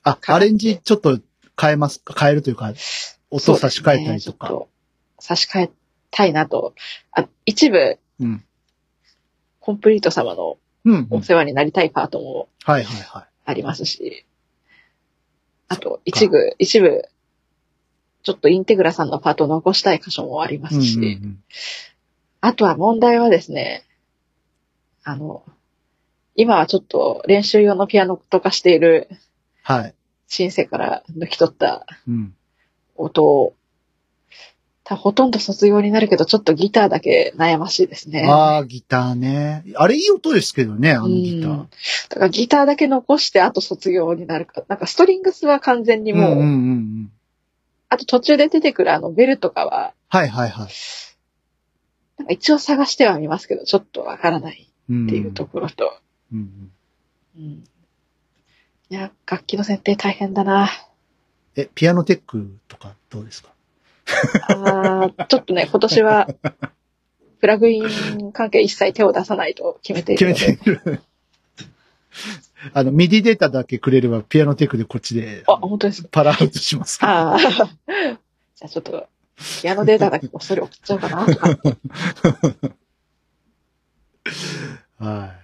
[0.03, 1.19] あ、かアレンジちょっと
[1.61, 2.73] 変えますか変えるというか、
[3.31, 4.51] 音差し替えたりとか。
[4.51, 4.67] ね
[5.21, 5.71] 差し替え
[6.11, 6.75] たいなと。
[7.13, 8.45] あ一部、うん。
[9.61, 10.59] コンプリート様の。
[11.11, 12.49] お世話になりたいパートも。
[13.45, 14.25] ありますし、
[15.69, 17.09] あと、一部、一部、
[18.23, 21.39] ちょっとインテグラさんのパートを残したい箇所もありますし、うんうんうん
[22.41, 23.85] あとは問題はですね、
[25.03, 25.43] あの、
[26.37, 29.09] 今はちょっと練習用のピアノとかしている
[29.63, 29.95] はい。
[30.29, 32.37] シンセから抜き取ったうん。
[32.99, 33.55] 音を、
[34.85, 38.27] たほとんど卒業になるけど、ちょっとギターだけ悩ましいですね。
[38.27, 39.65] ああ、ギターね。
[39.77, 41.51] あれいい音ですけどね、あのギター。
[41.51, 41.69] うん
[42.09, 44.65] だからギターだけ残して、あと卒業になるか。
[44.69, 47.13] なんかストリングスは完全にもう、んうんうんうん。
[47.91, 50.69] あと途中で出てくるあのベルとかは、はいはいはい。
[52.19, 55.99] なんか一応探してはみますけど、ちょっとわからないうんっていうところと、
[56.33, 56.71] うんうん
[57.39, 57.65] うん
[58.91, 60.71] いや、楽器の選定大変だな。
[61.61, 63.51] え、ピアノテックとかどうですか？
[64.49, 66.29] あーちょっとね、今年は、
[67.41, 70.57] プラグイン関係一切手を出さないと決めている決め。
[70.57, 71.01] ている。
[72.73, 76.09] あの、ミディデータだけくれれば、ピアノテックでこっちで、あ、本当ですか？
[76.13, 76.99] パラアウトします。
[77.03, 77.39] ああ。
[77.43, 79.09] じゃあちょっと、
[79.63, 81.59] ピアノデータだけこっそり送っちゃおうかなとか。
[85.05, 85.35] は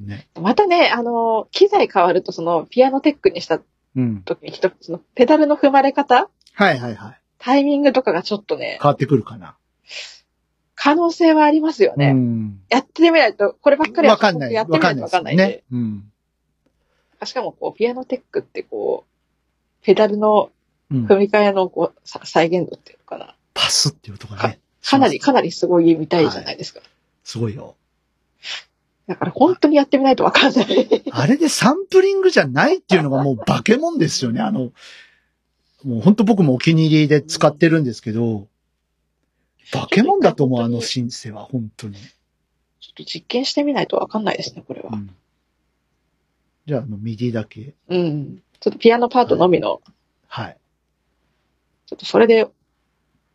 [0.00, 0.04] い。
[0.06, 0.28] ね。
[0.40, 3.60] またね、あの、機材変わると、その、ピアノテックにした
[3.96, 4.22] うん。
[4.22, 6.28] 時に、一つその、ペダルの踏まれ方？
[6.52, 7.20] はいはいはい。
[7.38, 9.56] タイミングとかがちょっとね、変わってくるかな。
[10.74, 12.10] 可能性はありますよね。
[12.10, 12.60] うん。
[12.68, 14.52] やってみないと、こればっかりはわかんない。
[14.52, 15.46] やってみないとわかんないんで。
[15.46, 15.84] ですよね。
[17.20, 17.26] うん。
[17.26, 19.04] しかも、こう、ピアノテックってこ
[19.82, 20.50] う、ペダルの
[20.88, 21.06] うん。
[21.06, 23.34] 踏み替えのこうさ再現度っていうのかな。
[23.54, 24.60] パスっていうとこがね。
[24.84, 26.80] かなり、かなりすごいみたいじゃないですか。
[27.24, 27.74] すごいよ。
[29.06, 31.02] だから本当にやってみないとわかんない。
[31.12, 34.40] あれでサンプリングじゃないっていうのがもう化け物ですよね。
[34.40, 34.72] あの、
[35.84, 38.48] もう本当僕もお気に入りで使ってるんですけど、
[39.72, 41.94] 化け物だと思う、あのシンセは、本当に。
[41.94, 42.02] ちょ
[42.90, 44.96] っと実験してみないとわかんないですね、これはう。
[44.96, 45.14] ん
[46.66, 47.74] じゃあ、あの、ミディだけ。
[47.88, 48.42] うん。
[48.58, 49.80] ちょっとピアノパートのみの、
[50.26, 50.56] はい。
[51.86, 52.48] ちょっとそれで、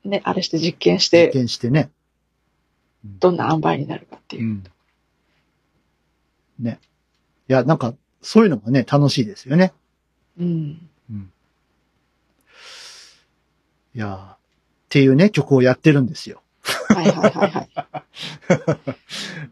[0.04, 1.90] ね、あれして実験し実て、験してね。
[3.06, 4.48] どんな塩梅になるかっていうう。
[4.48, 4.64] ん。
[6.62, 6.80] ね。
[7.50, 9.74] いや、なんか、そういうのがね、楽しいですよね。
[10.40, 10.90] うん。
[11.10, 11.32] うん。
[13.94, 14.38] いやーっ
[14.90, 16.42] ていうね、曲をやってるんですよ。
[16.90, 17.70] はいはいはいはい。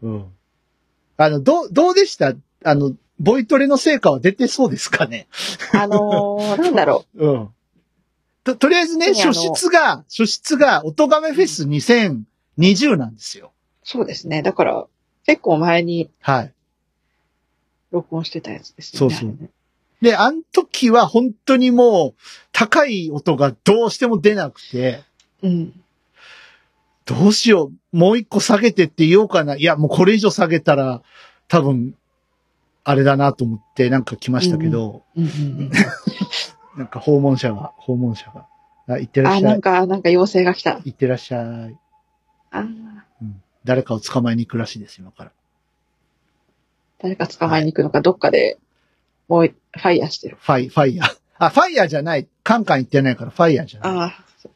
[0.02, 0.26] うん。
[1.16, 2.34] あの、どう、どうでした？
[2.64, 5.26] あの、ボイトレの成果は出てそうですかね？
[5.74, 7.48] あのー、 なんだろうん。
[8.44, 13.52] と、とりあえずね、特にあの初出が、初出が、音亀フェス2020なんですよ。
[13.84, 13.88] う。
[13.88, 14.42] そうですね。
[14.42, 14.86] だから、
[15.26, 16.54] 結構前にはい。
[17.90, 18.98] 録音してたやつですね。
[18.98, 19.36] そうそう
[20.02, 22.20] で、あの時は本当にもう、
[22.52, 25.02] 高い音がどうしても出なくて、
[25.42, 25.80] うん。
[27.04, 29.56] どうしよう、もう一個下げてって言おうかな。
[29.56, 31.02] いや、もうこれ以上下げたら、
[31.48, 31.94] 多分、
[32.82, 35.70] あれだなと思ってなんか来ましたけど、うんうんうん。
[36.78, 38.46] なんか訪問者が、訪問者が、
[38.88, 39.52] あ、行ってらっあ、しゃい。
[39.52, 40.80] なんか、なんか妖精が来た。
[40.84, 41.76] 行ってらっしゃい。
[42.52, 43.42] あーうん。
[43.64, 45.32] 誰かを捕まえに行くらしいです、今から。
[47.02, 48.58] 誰か捕まえに行くのか、どっかで、
[49.28, 50.36] もう、ファイヤーしてる。
[50.40, 51.18] ファイ、ファイヤー。
[51.38, 52.28] あ、ファイヤーじゃない。
[52.42, 53.92] カンカン言ってないからファイヤーじゃない。
[53.92, 54.52] ああ、そう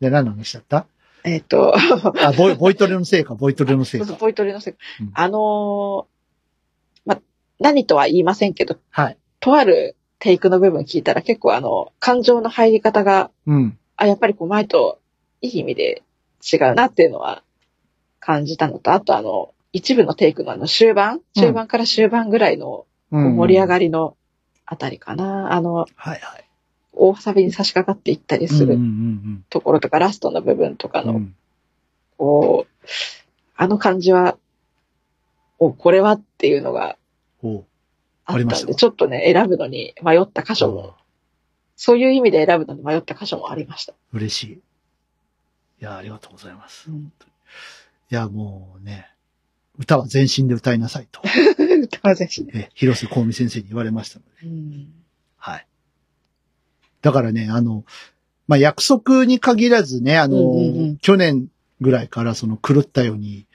[0.00, 0.86] で、何の話だった？
[1.24, 1.74] えっ、と、
[2.24, 4.20] あ、ボイ、ボイトレのせいか、ボイトレのせいそうそうか。
[4.20, 6.04] ボイトレのせいうんあのー
[7.06, 7.20] ま、
[7.58, 9.18] 何とは言いませんけど、はい。
[9.40, 13.78] とあるテイクの部分聞いたら結構あの、感情の入り方が、うん。
[13.96, 15.00] あ、やっぱりこう前と
[15.40, 16.02] いい意味で
[16.52, 17.42] 違うなっていうのは
[18.20, 24.16] 感じたのと、あとあの、一部のテイクのあの終盤、うん中盤から終盤ぐらいの盛り上がりの
[24.64, 25.52] あたりかな。
[25.52, 26.20] あの、はいはい。
[26.92, 31.20] 大サビに差し掛かっていったりするんところとか、ラストの部分とかの。
[32.16, 32.86] こう、
[33.54, 34.38] あの感じは、
[35.58, 36.96] お、これはっていうのがあっ
[37.42, 37.64] たんで、
[38.24, 38.74] ありましたか？
[38.74, 40.94] ちょっとね、選ぶのに迷った箇所も、
[41.76, 43.92] そういう意味で選ぶのに迷った箇所もありました。
[44.14, 44.52] 嬉しい。
[44.52, 44.60] い
[45.80, 46.90] や、ありがとうございます。
[46.90, 47.10] うん、い
[48.08, 49.10] や、もうね、
[49.78, 51.20] 歌は全身で歌いなさいと、
[51.82, 52.50] 歌わぜしね。
[52.54, 54.46] え広瀬香美先生に言われましたので。
[54.46, 54.92] うん。
[55.36, 55.66] はい。
[57.02, 57.84] だからね、あの、
[58.48, 61.48] まあ、約束に限らずね、あの、うんうんうん去年
[61.80, 63.46] ぐらいからその狂ったように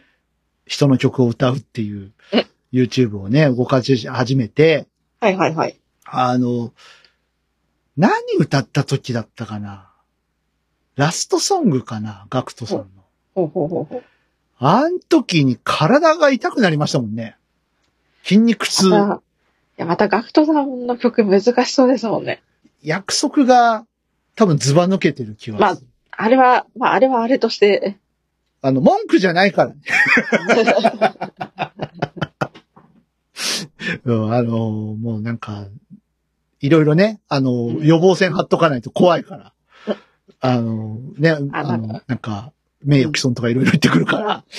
[0.68, 4.88] 人の曲を歌うっていうえ YouTube をね、動かし始めて、
[5.20, 5.80] はいはいはい。
[6.06, 6.74] あの、
[7.98, 9.92] 何歌った時だったかな？
[10.96, 12.28] ラストソングかな？
[12.30, 12.86] ガクトさんの。
[13.34, 14.04] ほうほうほうほう。
[14.64, 17.36] あん時に体が痛くなりましたもんね。
[18.24, 18.90] 筋肉痛。
[18.90, 19.20] また、い
[19.78, 22.44] や、またガクトさんの曲難しそうですもんね。
[22.84, 23.88] 約束が
[24.36, 25.88] 多分ズバ抜けてる気はする。
[26.12, 27.98] あれは、まああれはあれとして、
[28.62, 29.82] あの、文句じゃないからね。
[34.06, 35.66] うん、あの、もうなんか、
[36.60, 39.54] いろいろね、あの、うん予防線貼っとかないと怖いから。
[40.40, 44.44] あの、ね、あの、なんか、名誉毀損とかいろいろ言ってくるから、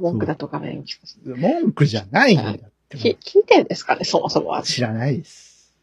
[0.00, 0.82] 文句だとかね、
[1.24, 2.54] 文句じゃないんだっ
[2.88, 2.96] て。
[2.96, 4.62] き聞いてんですかね、そもそもは。
[4.62, 5.74] 知らないです。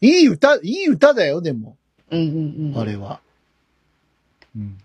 [0.00, 1.76] いい歌、いい歌だよ、でも、
[2.10, 2.80] うんうんうん。
[2.80, 3.20] あれは。
[4.56, 4.78] うん。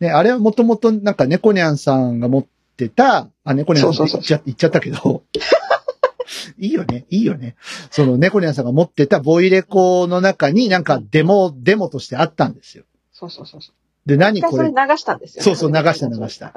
[0.00, 5.24] ね、あれはもともとなんか猫ニャンさんが持ってた、あ、猫ニャンさんって言っちゃ言っちゃったけど、
[6.58, 7.56] いいよね、いいよね。
[7.90, 12.84] その猫ニャンさんが持ってたボイレコの中になんかデモ、デモとしてあったんですよ。
[13.12, 14.08] そうそうそうそう。
[14.08, 14.68] で、何これ？
[14.68, 16.52] 流したんですよ、そうそう流した流した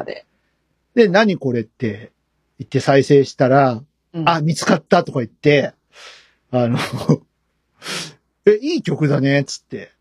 [0.95, 2.11] で、何これって
[2.59, 5.73] 言って再生したら、うんあ、見つかったとか言って、
[6.51, 6.77] あの、
[8.45, 9.91] え、いい曲だね、つって。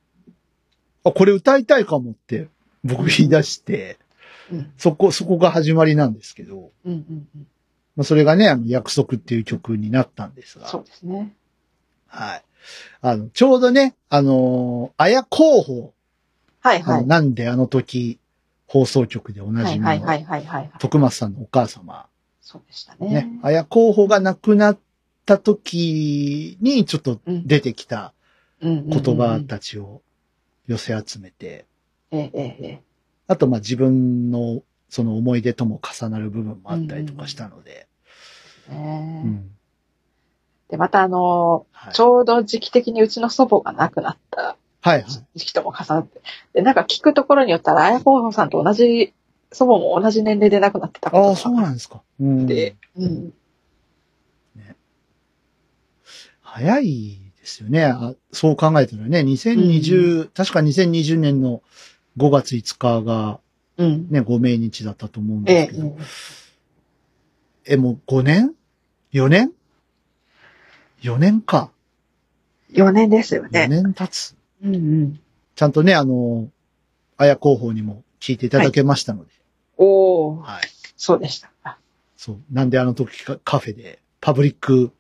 [1.05, 2.49] あ、これ歌いたいかもって、
[2.83, 3.99] 僕言い出して、
[4.53, 7.47] うんそこ、そこが始まりなんですけど、うんうんうん。
[8.01, 11.35] まあ、それがね、あの、約束っていう曲になったんですが、そうですね。
[12.07, 12.45] はい。
[13.03, 15.93] あの、ちょうどね、あのー、綾候補、
[16.61, 17.07] はいはい。
[17.07, 18.19] なんであの時、
[18.67, 20.71] 放送局でおなはじみの、いはいはいはいはい。
[20.79, 22.07] 徳松さんのお母様、
[22.41, 23.09] そうでしたね。
[23.11, 24.79] ね、綾候補が亡くなっ
[25.27, 28.15] た時にちょっとうん出てきた
[28.63, 30.01] 言言葉たちを
[30.67, 31.67] 寄せ集めて、
[32.13, 32.83] えええええ
[33.27, 37.90] あとまあ自分のその思い出とも重なる部分もあったりとかしたので、え
[38.69, 39.51] ねうん
[40.69, 44.57] で、またあのはい、ちょうど時期的にうちの祖母が亡くなった。
[45.35, 46.21] 時期とも重なって、
[46.55, 49.13] で、なんか聞くところによったら、綾候補さんと同じ、
[49.53, 52.03] 祖母も同じ年齢で亡くなってたことがああ、そうなんですか。
[52.21, 53.35] うんで、うん。
[56.41, 57.85] 早いですよね。
[57.85, 61.63] あそう考えたらね、2020、確か2020年の
[62.17, 63.41] 5月5日が
[63.77, 64.09] うん。
[64.11, 65.95] ね、ご命日だったと思うんええですけど、え、
[67.77, 68.55] もう5年
[69.13, 69.53] ?4 年
[71.03, 71.71] ?4 年か。
[72.73, 73.69] 4年ですよ4ね。
[73.69, 74.37] 年経つ。
[74.63, 75.21] うんうん。
[75.55, 76.49] ちゃんとね、あの、
[77.17, 79.31] 綾候補にも聞いていただけましたので、
[79.77, 80.63] おー、はい。
[80.97, 81.51] そうでした。
[81.65, 81.77] あ
[82.17, 82.39] そう。
[82.53, 84.93] なんであの時かカフェで、パブリック、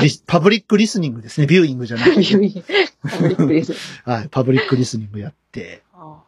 [0.00, 1.46] リス パブリックリスニングですね。
[1.46, 2.36] ビューイングじゃなくて。
[2.38, 3.78] びっくりする。
[4.04, 4.28] はい。
[4.30, 6.22] パブリックリスニングやって、あ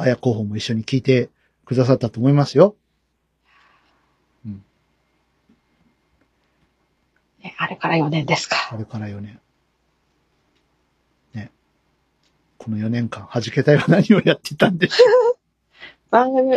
[0.00, 1.28] 綾候補も一緒に聞いて
[1.66, 2.74] くださったと思いますよ。
[4.46, 4.50] ー
[7.44, 8.56] ねあれから4年ですか。
[8.72, 9.38] あれから4年。
[11.34, 11.50] ね。
[12.56, 15.36] この4年間、弾けたいは何をやってたんでしょ
[16.10, 16.56] 番組、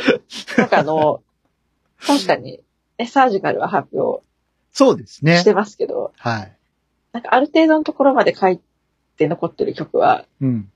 [0.58, 1.22] なんかあの、
[2.08, 2.62] 確かに、
[2.97, 4.26] ね、サージカルは発表う。
[4.72, 5.43] そうですしね。
[5.43, 6.58] てますけど、はい。
[7.12, 8.62] なんかある程度のところまで書い
[9.18, 10.72] て残ってる曲はうん。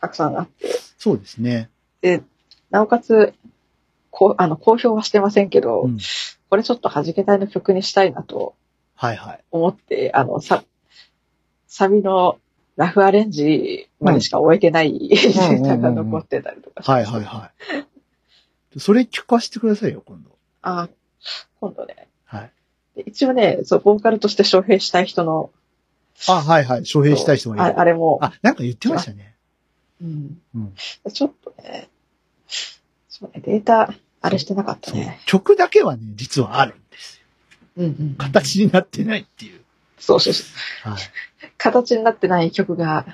[0.00, 1.70] たくさんあって、そうですね。
[2.00, 2.24] で、
[2.70, 3.34] なおかつ、
[4.10, 5.98] こう、あの、公表はしてませんけど、うん。
[6.50, 8.56] これちょっと弾けたいの曲にしたいなと
[8.94, 9.44] はいはい。
[9.50, 10.64] 思って、あの、さ、
[11.66, 12.38] サビの
[12.76, 17.50] ラフアレンジまでしか終えてないんデータが残ってたりとかしますはいはいは
[18.74, 18.80] い。
[18.80, 20.30] それ聞かせてくださいよ、今度。
[20.62, 20.88] あ、
[21.60, 22.08] 今度ね。
[22.24, 22.50] はい。
[22.96, 25.50] で一応ね、そう、ボーカルとして招聘したい人の、
[26.28, 26.80] あ、はいはい。
[26.80, 27.76] 招聘したい人がいる。
[27.76, 29.34] ああれも、あ、なんか言ってましたね。
[30.02, 30.74] うんうん。
[31.12, 31.88] ちょっとね、
[33.08, 35.20] そうね、データ、あれしてなかったね。。
[35.26, 36.74] 曲だけはね、実はある。
[38.18, 39.60] 形になってないっていう。
[39.98, 40.44] そうそうそ
[40.86, 40.90] う。
[40.90, 41.00] はい。
[41.58, 43.06] 形になってない曲が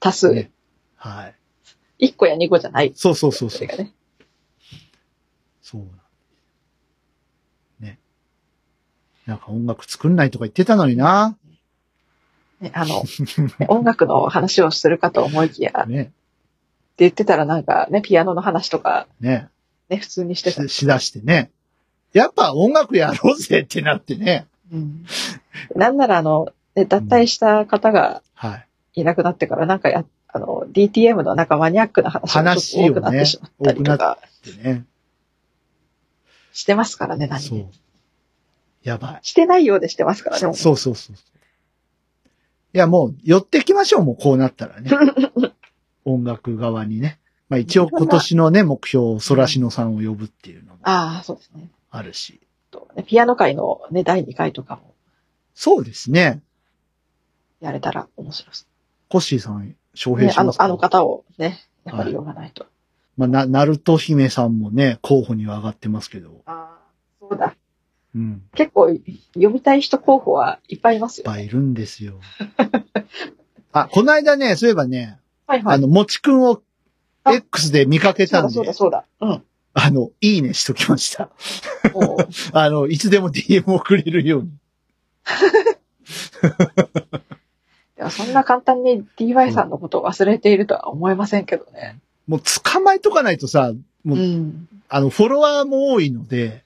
[0.00, 0.32] 多数。
[0.32, 0.50] ね
[0.96, 1.32] は
[1.98, 2.08] い。
[2.08, 2.92] 1個や2個じゃない。
[2.94, 3.92] そうそうそうそうそね。
[5.62, 5.90] そうなん
[7.80, 7.98] ね。
[9.26, 11.36] なんか音楽作んないとか言ってたのにな。
[12.60, 13.02] ねあの、
[13.58, 16.12] ね音楽の話をするかと思いきや、 ってね。
[16.96, 19.48] 言ってたらなんかね、ピアノの話とかね。
[19.88, 20.62] ね、普通にしてた。
[20.68, 21.50] ししだしてね。
[22.14, 24.46] やっぱ音楽やろうぜってなってね。
[24.72, 25.04] うん。
[25.74, 28.66] なんならあの、ね、脱退した方がはい。
[28.94, 34.84] いなくなってからなんかや、あの、DTM のなんかマニアックな話がちょっと多くなってしまったりとかでね。
[36.52, 37.70] してますからね、何そうも。。
[38.84, 39.18] やばい。
[39.22, 40.40] してないようでしてますからね。
[40.40, 41.16] そうそうそう。
[41.16, 44.90] いや、もう、寄ってきましょう、もうこうなったらね。
[46.04, 47.18] 音楽側にね。
[47.48, 51.68] まあ一応今年のね、目標、ソラシノさんを呼ぶっていうのもああ、そうですね。
[51.96, 52.40] あるし。
[53.06, 54.94] ピアノ界のね、第2回とかも
[55.54, 56.42] そうですね。
[57.60, 58.54] やれたら面白い。
[59.08, 60.64] コッシーさん、招聘ね、あのします、か？
[60.64, 62.66] あの方をね、やっぱり呼ばないと。
[63.16, 66.42] まあ、な、ナルト姫さんもね、候補には上がってますけど。
[66.46, 66.78] ああ、
[67.20, 67.54] そうだ。
[68.16, 68.42] うん。
[68.56, 68.88] 結構、
[69.34, 71.22] 読みたい人候補はいっぱいいますよ。
[71.22, 72.18] いっぱいいるんですよ。
[73.72, 75.76] あ、この間ね、そういえばね、はいはい。
[75.76, 76.60] あの、もちくんを
[77.22, 79.04] あ X で見かけたんでそうだ、そうだ。
[79.20, 79.44] うん。
[79.74, 81.30] あの、いいねしときました。
[82.52, 84.48] あの、いつでも DM をくれるように。
[84.48, 84.52] い
[87.96, 91.98] やそんな簡単に DY さんのことを忘れているとは思えませんけどね。
[92.26, 93.72] もう捕まえとかないとさ、
[94.04, 94.68] もう、うん。
[94.88, 96.64] あの、フォロワーも多いので、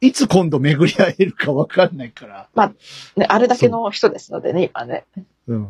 [0.00, 2.48] いつ今度巡り合えるかわかんないから。
[3.16, 5.04] ね、あれだけの人ですのでね、今ね。
[5.46, 5.68] うん。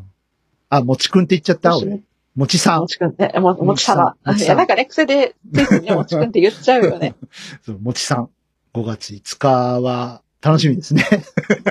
[0.69, 2.01] あ、もちくんって言っちゃった俺。
[2.37, 2.87] もちさんも。
[2.87, 4.15] ちくんね、ももち様。
[4.37, 7.15] いや、なんかね、癖で、ついついね、もちくんって言っちゃうよね。
[7.65, 8.29] そう、もちさん。
[8.75, 11.03] 5月5日は楽しみですね。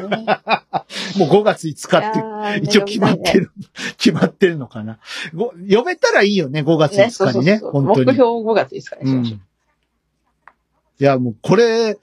[1.17, 3.41] もう5月5日って一応決まってる。
[3.41, 3.51] る、
[3.97, 4.97] 決まってるのかな。
[5.35, 7.59] ご呼べたらいいよね、5月ね、そう5日にね。
[7.59, 7.83] そうそう。
[7.83, 8.05] 本当に。
[8.07, 9.19] 目標5月5日にしうん。
[9.19, 9.35] ましょ。
[9.35, 11.99] いうや、もうこれ、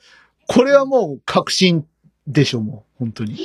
[0.47, 1.85] これはもう確信
[2.29, 2.99] でしょ、もう。
[3.01, 3.37] 本当に。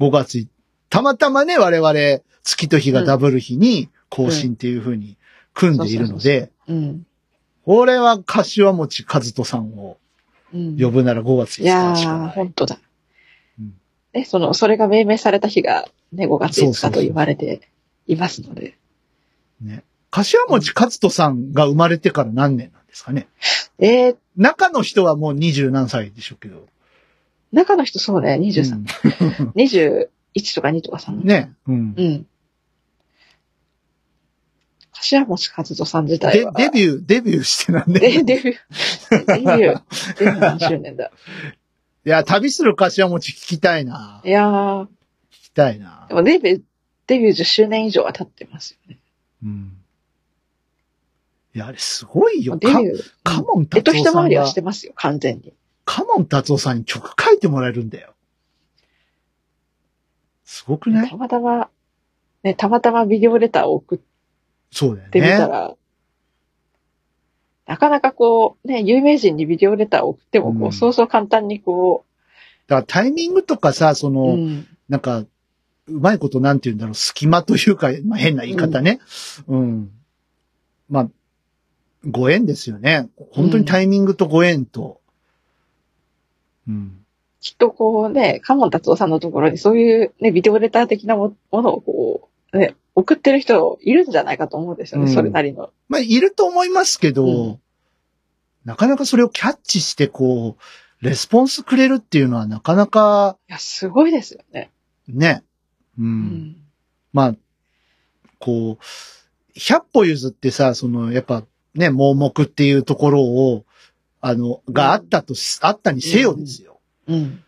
[0.00, 0.48] 5月い、
[0.88, 5.16] たまたまね、我々、月と日がダブル日に更新っていう風に
[5.54, 7.06] 組んでいるので、うん。
[7.64, 9.96] これは柏餅和人さんを
[10.52, 10.78] うん。
[10.78, 12.28] 呼ぶなら5月5いやー、日しかない。
[12.30, 12.78] 本当だ
[13.58, 13.74] うん。
[14.12, 17.62] ね、その、それが命名された日がね、5月5そうそうそう日と言われて
[18.06, 18.76] いますので。
[19.62, 19.82] ね。
[20.10, 23.28] 柏餅和人さんが生まれてから何年なんですかね？
[23.78, 26.66] えー、中の人はもう二十何歳でしょうけど。
[27.52, 28.84] 中の人そうね、23、
[29.54, 31.12] 21とか2とか3。
[31.12, 31.52] うん ね。
[31.66, 31.94] うん。
[31.96, 32.26] うん。
[35.02, 38.22] 柏持和人さん自体では。、デビュー、デビューしてなんで、で。
[38.22, 39.82] デビュー、デビュー、
[40.18, 41.10] デビュー何周年だ。
[42.06, 44.22] いや、旅する柏餅聞きたいな。
[44.24, 44.88] いやー、聞
[45.30, 46.14] きたいなで。
[46.14, 46.62] もデビュー、
[47.08, 48.98] デビュー10周年以上は経ってますよね。
[49.44, 49.76] うん。
[51.54, 52.52] いや、あれすごいよ。
[52.54, 55.52] かデビュー、カモンえっと達夫さんが一回りはし、てますよ、完全に。
[55.84, 58.14] カモン達夫さんに曲書いてもらえるんだよ。
[60.44, 61.08] すごくない？
[61.10, 61.70] たまたま、
[62.44, 63.98] ね、たまたまビデオレターを送っ
[64.72, 65.52] そうだよてみたね。
[65.52, 65.76] ら、
[67.66, 72.04] なかなかこう、ね、有名人にビデオレターを送っても、こう、うんそうそう簡単にこ
[72.66, 75.28] だからタイミングとかさ、その、う、うん、なんか、う
[76.00, 79.00] まいことなんて言うんだろう、隙間というか、まあ、変な言い方ね。
[79.46, 79.90] うん。
[80.88, 81.08] まあ、
[82.08, 83.08] ご縁ですよね。
[83.32, 85.00] 本当にタイミングとご縁と。
[86.68, 87.04] うん。
[87.40, 95.70] きっとこうね、カモン達夫さんのところにそういうね、ビデオレター的なもものをこう、ね、送ってる人いるんじゃないかと思うんですよね、うんそれなりの。
[95.88, 97.62] まあ、いると思いますけど、うん
[98.64, 104.70] なかなかそれをキャッチして、こう、レスポンスくれるっていうのはなかなか、いや、すごいですよね。
[105.08, 105.42] ね。
[105.98, 106.02] う。
[106.02, 106.56] うんん。
[107.12, 107.34] まあ、
[108.38, 113.64] こう、100歩譲ってさ、その、やっぱね、盲目っていうところを、
[114.20, 116.80] あの、があったとし、あったにせよですよ。
[117.08, 117.42] うん。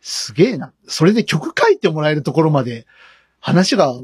[0.00, 0.72] すげえな。
[0.86, 2.86] それで曲書いてもらえるところまで
[3.40, 3.98] 話が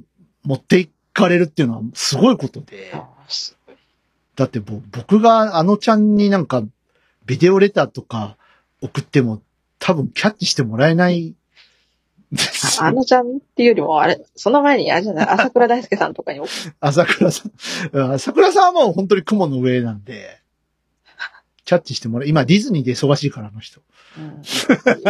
[0.44, 2.92] 持っていかれるっていうのはすごいことで。
[4.36, 6.64] だってぼ僕があのちゃんになんか
[7.24, 8.36] ビデオレターとか
[8.82, 9.40] 送っても
[9.78, 11.34] 多分キャッチしてもらえない
[12.80, 16.40] ああのちゃんっていうよりも、あれ、その前に、あれじゃない、 浅倉大介さんとかに、
[16.80, 20.40] 浅倉さん浅倉さんはもう本当に雲の上なんで、
[21.64, 22.28] キャッチしてもらう。
[22.28, 23.80] 今ディズニーで忙しいから、あの人。
[24.18, 24.42] うん、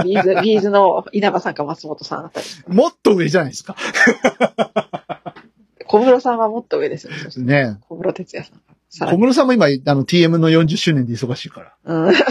[0.05, 2.47] ビーズ、ビーズの稲葉さんか松本さんあたり。
[2.69, 3.77] もっと上じゃないですか。
[5.87, 7.13] 小室さんはもっと上ですよ
[7.45, 7.73] ね。
[7.73, 9.19] ね小室哲也さん小に。
[9.19, 11.75] 室さんも今、あの TM の40周年で忙しいから。
[11.85, 12.15] うん。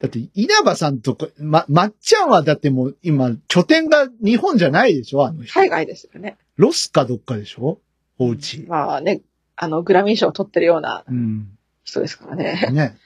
[0.00, 5.52] だって、稲葉さんとか、ま、まっちゃんはだってもう今、拠点が日本じゃないでしょあの人。
[5.52, 6.38] 海外ですよね。
[6.56, 7.80] ロスかどっかでしょ
[8.18, 8.64] お家。
[8.66, 9.20] まあね、
[9.56, 11.48] あの、グラミー賞を取ってるようなうん。
[11.84, 12.68] 人ですからね。
[12.72, 12.96] ね。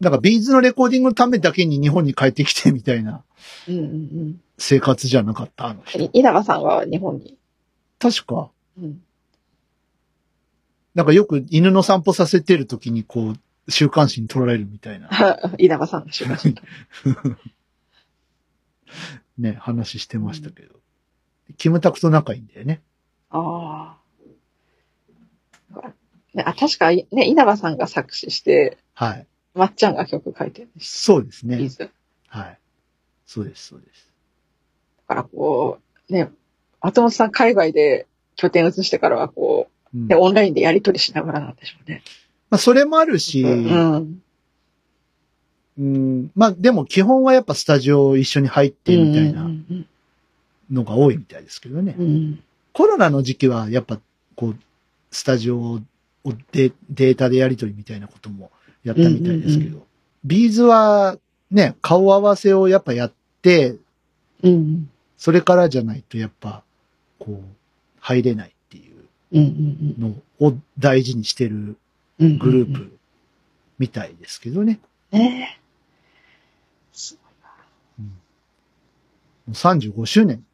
[0.00, 3.24] だからビーズのレコーディングのためだけに日本に帰ってきてみたいな
[3.68, 5.98] うんうん生活じゃなかった、あのう人。
[6.00, 6.10] ん。
[6.12, 7.38] 稲葉さんは日本に？
[7.98, 9.02] 確か、うん。
[10.94, 13.36] なんかよく犬の散歩させてる時にこう、
[13.70, 15.08] 週刊誌に撮られるみたいな
[15.58, 16.48] 稲葉さんの仕事。
[19.38, 20.74] ね、話してましたけど。
[21.56, 22.82] キムタクと仲いいんだよね。
[23.30, 23.96] あ
[25.74, 25.82] あ。
[26.34, 29.26] ね、あ、確か、ね、稲葉さんが作詞して、はい。
[29.54, 31.04] まっちゃんが曲書いてるんです。
[31.04, 31.68] そうですね。
[32.26, 32.58] はい。
[33.26, 34.07] そうです、そうです。
[35.08, 35.78] からこ
[36.08, 36.30] う、ね、
[36.80, 38.06] 松本さん海外で
[38.36, 42.02] 拠点移してからはこうんう、ね、オンラインでやり取りしながらなんでしょうね。
[42.50, 44.22] まあ、それもあるし、うん。
[45.78, 49.86] うん、まあ、でも基本はやっぱスタジオ一緒に入ってみたいなうん
[50.70, 51.94] のが多いみたいですけどね。
[51.98, 52.42] うんうん。
[52.72, 53.98] コロナの時期はやっぱ
[54.34, 54.56] こう、
[55.10, 55.80] スタジオを
[56.52, 58.50] でデータでやり取りみたいなことも
[58.84, 59.82] やったみたいですけど、うん
[60.24, 61.16] ビーズは
[61.50, 63.76] ね、顔合わせをやっぱやって、
[64.42, 64.90] うん。
[65.18, 66.62] それからじゃないとやっぱ、
[67.18, 67.44] こう、
[68.00, 69.04] 入れないっていう
[70.00, 71.76] のを大事にしてる
[72.18, 72.38] うん。
[72.38, 72.98] グループ
[73.78, 74.80] みたいですけどね。
[75.12, 75.60] ね
[76.92, 77.16] す
[77.98, 78.12] ごいも
[79.48, 80.44] う35周年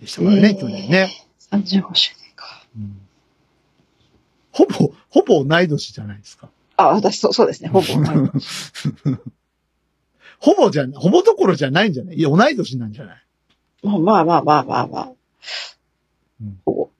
[0.00, 1.10] でしたからね、えー去年ね。
[1.50, 2.64] 35周年か。
[2.76, 2.98] うん
[4.54, 6.50] ほぼ、ほぼ同い年じゃないですか。
[6.76, 7.70] あ、私、そう、そうですね。
[7.70, 7.86] ほぼ。
[10.40, 12.16] ほぼじゃ、ほぼどころじゃないんじゃない？
[12.16, 13.22] いや、同い年なんじゃない？
[13.82, 15.12] まあまあまあまあまあまあ。
[16.40, 16.90] うんほぼ。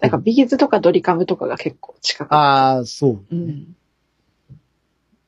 [0.00, 2.32] なんかビーズとかドリカムとかが結構近く。
[2.34, 3.24] ああ、そう。
[3.30, 3.76] うん。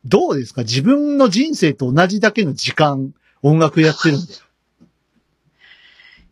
[0.05, 0.63] どうですか？
[0.63, 4.29] 自分の人生と同じだけの時間、音楽やってるんだい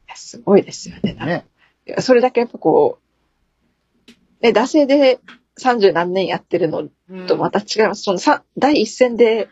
[0.09, 1.17] やすごいですよね。
[1.19, 1.47] よね。
[2.01, 2.99] それだけやっぱこ
[4.09, 5.19] う、ね、惰性で
[5.59, 6.89] 30何年やってるの
[7.27, 8.03] とまた違います。
[8.03, 9.49] そのさ第一線で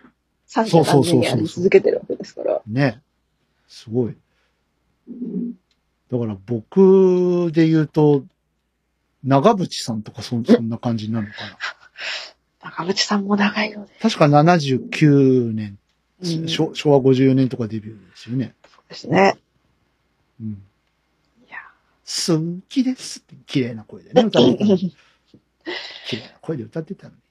[0.49, 2.61] 30何年やり続けてるわけですから。
[2.67, 3.01] ね。
[3.69, 4.17] すごい。
[6.11, 8.25] だから僕で言うと、
[9.25, 11.59] 長渕さんとかそそんな感じになるのかな。
[12.71, 13.87] 中渕さんも長いよね。
[14.01, 15.79] 確か79年、
[16.23, 18.55] うん昭昭和54年とかデビューですよね。
[18.89, 19.37] ですね。
[20.41, 20.63] うん。
[21.49, 21.59] いや。
[22.05, 24.77] 好きですって綺麗な声でね、歌ってたの。
[26.07, 27.23] 綺麗な声で歌ってたのに。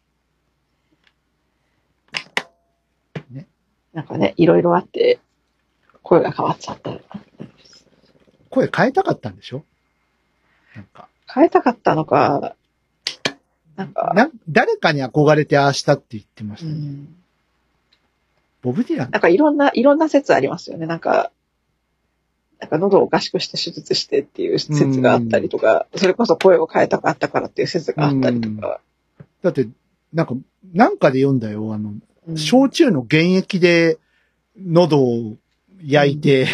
[3.93, 5.19] なんかね、いろいろあって、
[6.01, 6.91] 声が変わっちゃった。
[8.51, 9.63] 声変えたかったんでしょ？
[10.75, 11.07] なんか。
[11.33, 12.55] 変えたかったのか、
[13.77, 16.79] なんか、な誰かに憧れてああしたって言ってましうたね。
[16.79, 17.15] ん、
[18.61, 20.85] ボブ・ディランなんかいろんな、いろんな説ありますよね。
[20.85, 21.31] なんか、
[22.59, 28.81] なんか喉をおかしくして手術してっていう説があったりとか、それこそ声を変えたかったからっていう説があったりとか。
[29.41, 29.67] だって、
[30.13, 30.35] なんか、
[30.73, 31.73] なんかで読んだよ。
[31.73, 32.03] あの、うん
[32.37, 33.97] 焼酎の原液で
[34.55, 35.37] 喉を
[35.83, 36.47] 焼いて、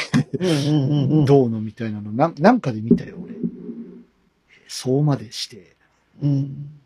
[1.26, 3.36] どうのみたいなの、なんなんかで見たよ、俺。
[4.68, 5.76] そうまでして。
[6.22, 6.80] うん。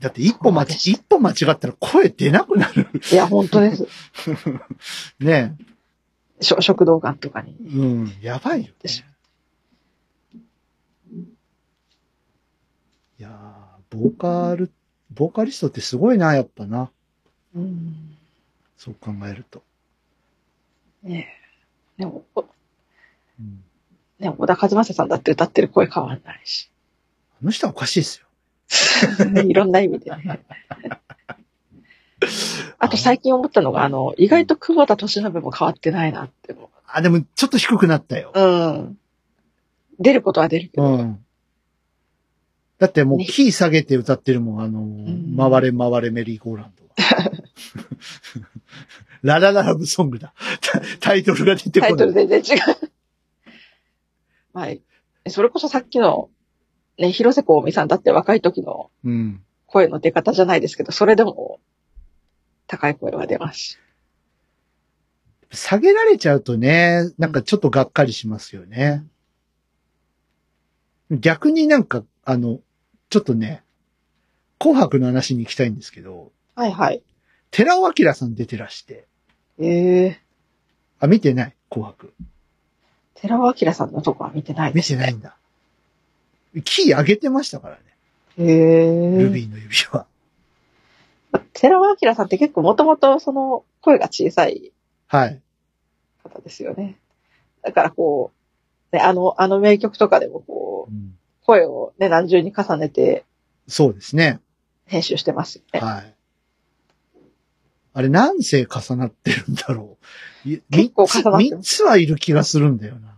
[0.00, 2.88] だって一歩間ち、そうで一歩間違ったら声出なくなる。
[3.10, 3.86] いや、本当です。
[5.20, 5.56] ね
[6.40, 7.54] しょ食道がんとかに。
[7.54, 9.04] うん、やばいよ、ねでし。
[13.18, 14.70] いやー、ボーカル、
[15.10, 16.90] ボーカリストってすごいな、やっぱな。
[17.54, 18.16] うん。
[18.76, 19.62] そう考えると。
[21.04, 21.28] ね
[21.98, 22.00] え。
[22.00, 22.44] でも、おう
[23.42, 23.62] ん、
[24.18, 26.70] ね、小田和正さんだって歌ってる声変わんないし。
[27.40, 29.42] あの人はおかしいですよ。
[29.44, 30.40] いろんな意味でね。
[32.78, 38.32] あと最近思ったのが、あの、意外と久保田敏信も変わってないなって思あ、でもちょっと低くなったよ。
[38.34, 38.40] う。
[38.40, 38.98] うん。
[39.98, 40.84] 出ることは出るけど。
[40.84, 41.24] うん。
[42.78, 47.30] だってもうねキー下げて歌ってるもん、あの、ん回れ回れメリーゴーランドは。
[49.24, 50.34] ララララブソングだ。
[50.60, 51.88] タ タイトルが出てこない。
[51.90, 52.90] タイトル全然違う。
[54.52, 56.28] まあ、それこそさっきの、
[56.98, 59.42] ね、広瀬香美さんだって若い時のうん。
[59.66, 61.58] 声の出方じゃないですけど、それでも
[62.66, 63.78] 高い声は出ますし。
[65.50, 69.04] 下げられちゃうとね、なんかちょっとがっかりしますよね。
[71.10, 72.60] 逆になんか、あの、
[73.08, 73.62] ちょっとね、
[74.58, 77.02] 紅白の話に行きたいんですけど、はいはい。
[77.50, 79.06] 寺尾明さん出てらして、
[79.58, 80.20] ええ
[81.00, 82.12] あ、見てない紅白。
[83.14, 84.82] 寺尾明さんのとこは見てないで見。
[84.84, 85.36] てないんだ。
[86.64, 87.82] キー上げてましたからね。
[88.38, 90.06] へえルビーの指輪。
[91.52, 94.72] 寺尾明さんって結構もともとその声が小さい
[95.06, 95.40] はい。
[96.22, 96.96] 方ですよね。
[97.62, 98.32] だからこ
[98.92, 103.24] う、ね、あの、あの名曲とかでもこう、うん声をね、何重に重ねて
[103.68, 104.40] そうですね。
[104.86, 105.80] 編集してますよね。
[105.80, 106.14] はい。
[107.94, 109.96] あれ何世重なってるんだろ
[110.44, 110.48] う。
[110.48, 113.14] い結構重なってます三つはいる気がするんだよな。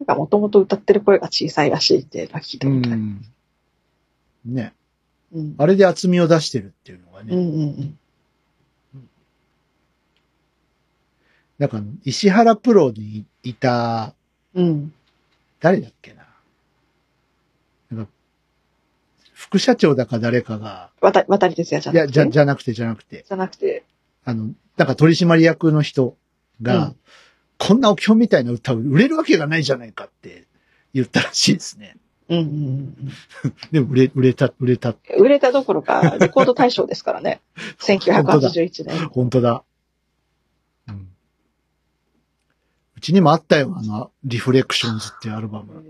[0.00, 2.96] なんかもともと歌ってる声が小さいらしいって聞いたうことあ。
[4.46, 4.72] ね。
[5.32, 5.54] うん。
[5.58, 7.34] あれで厚みを出してるっていうのがね。
[7.34, 7.98] うんうんうん。
[11.58, 14.14] なんか、石原プロにいた、
[14.54, 14.92] うん。
[15.60, 16.24] 誰だっけな。
[17.90, 18.12] なんか、
[19.34, 22.12] 副社長だか誰かが、渡渡り哲也じゃいや、なくて。
[22.14, 23.84] じゃ、じゃなくてじゃなくて、じゃなくて。
[24.28, 26.18] あの、なんか取締役の人
[26.60, 26.96] が、うん
[27.60, 30.46] こんなお経みたいな歌を売れるわけがないじゃないかって
[30.94, 31.96] 言ったらしいですね。
[32.28, 33.12] うんうんうん
[33.72, 34.90] でも売れ、売れた、売れた。
[34.90, 35.20] うん。
[35.24, 37.40] 売れたどころか、 レコード大賞ですからね。
[37.80, 39.08] 1981年。
[39.08, 39.64] 本当だ。
[40.86, 41.08] うん。
[42.96, 45.82] うちにもあったよ、あの、リフレクションズっていうアルバム。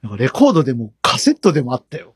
[0.00, 2.14] なんかレコードでもカセットでもあったよ。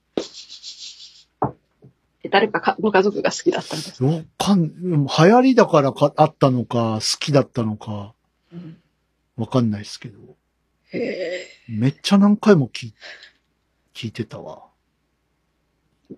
[2.25, 8.15] え誰かかご家族が好きだったんですか、わかん、流行りだからかあったのか、好きだったのか、
[8.53, 8.79] うん
[9.37, 10.19] わかんないですけど。
[10.93, 11.47] へえ。
[11.69, 12.95] めっちゃ何回も聞い
[13.95, 14.67] 聞いてたわ。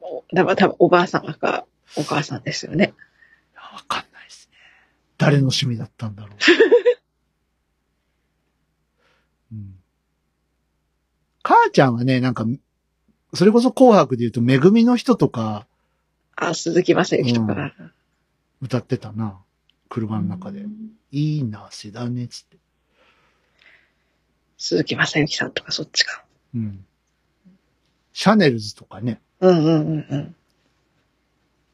[0.01, 2.93] もうだから多分おばあ様かお母さんですよね。
[3.55, 4.59] わかんないですね。
[5.17, 6.37] 誰の趣味だったんだろう。
[9.53, 9.79] うん、
[11.43, 12.45] 母ちゃんはね、なんか、
[13.33, 15.67] それこそ紅白で言うと、めぐみの人とか
[16.37, 17.73] あ、鈴木正幸とか。
[18.61, 19.39] 歌ってたな。
[19.89, 20.65] 車の中で。
[21.11, 22.57] いいな、せだね、つって。
[24.59, 26.25] 鈴木正幸さんとかそっちか。
[26.55, 26.85] うん。
[28.13, 29.21] シャネルズとかね。
[29.41, 30.35] うんうんうんうん。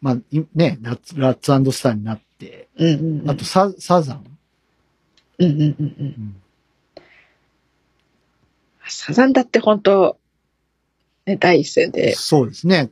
[0.00, 3.30] まあ、いね、ラッツラッツスターになって、うんうんうん。
[3.30, 4.38] あとサ、サザン。
[5.38, 5.96] うんうんうんうん。
[6.00, 6.42] うん。
[8.88, 10.18] サザンだって本当
[11.26, 12.14] ね、第一線で。
[12.14, 12.90] そうですね。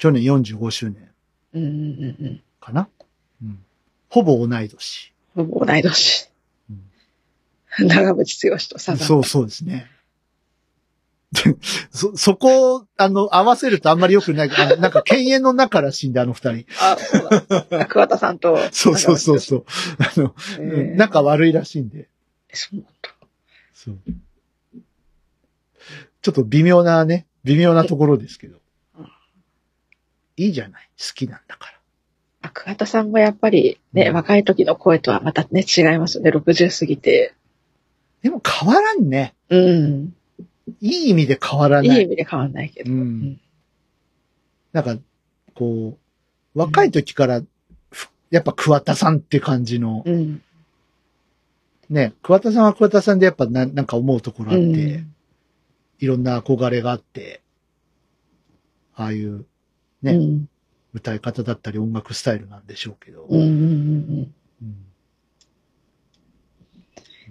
[0.00, 1.10] 去年45周年
[1.52, 2.42] うんうんうんうん。
[2.58, 2.88] かな？
[3.42, 3.58] うん。
[4.08, 5.12] ほぼ同い年。
[5.34, 6.30] ほぼ同い年。
[6.70, 6.72] う
[7.84, 9.06] ん長渕剛とサザン。
[9.06, 9.90] そうそうですね。
[11.32, 11.54] で
[11.92, 14.50] そ、そこを、あの、合わせるとあんまり良くない。
[14.50, 16.66] あのなんか、犬猿の中らしいんで、あの二人。
[16.80, 17.86] あ、そうだ。
[17.86, 18.58] 桑田さんと。
[18.72, 19.64] そうそうそうそう。
[19.98, 22.08] あの、ううん仲悪いらしいんで。
[22.52, 22.90] そうなんだ。
[23.74, 23.98] そう。
[26.22, 28.59] ちょっと微妙なね、微妙なところですけどうん。
[30.44, 30.88] いいじゃない。
[30.98, 31.78] 好きなんだから。
[32.42, 36.30] あ桑田さんもやっぱりね、うん若い時の声とはまたね、違いますよね。
[36.30, 37.34] 60過ぎて。
[38.22, 39.34] でも変わらんね。
[39.50, 40.14] うん。
[40.80, 42.02] いい意味で変わらいないい。
[42.02, 42.90] 意味で変わんないけど。
[42.90, 43.00] ううん
[43.32, 43.40] ん。
[44.72, 44.96] なんか、
[45.54, 45.98] こ
[46.54, 47.42] う、若い時から、
[47.90, 50.42] ふやっぱ桑田さんって感じの、うん。
[51.90, 54.66] ね、桑田さんは桑田さんでやっぱななんか思うところあって、う
[54.98, 55.14] ん
[55.98, 57.42] いろんな憧れがあって、
[58.94, 59.44] ああいう
[60.02, 60.48] ね、うん。
[60.92, 64.34] 歌い方だったり音楽スタイルなんでしょうけど、うんうんうんうん。
[64.62, 64.86] うん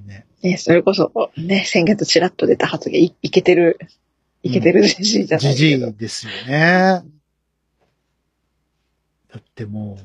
[0.05, 3.77] ね、ね、それこそ、ね、先月チラッと出た発言、いいけてる、
[4.43, 5.75] いけてるじじいじゃないじじ。
[5.75, 7.03] いですよね。
[9.31, 9.99] だっても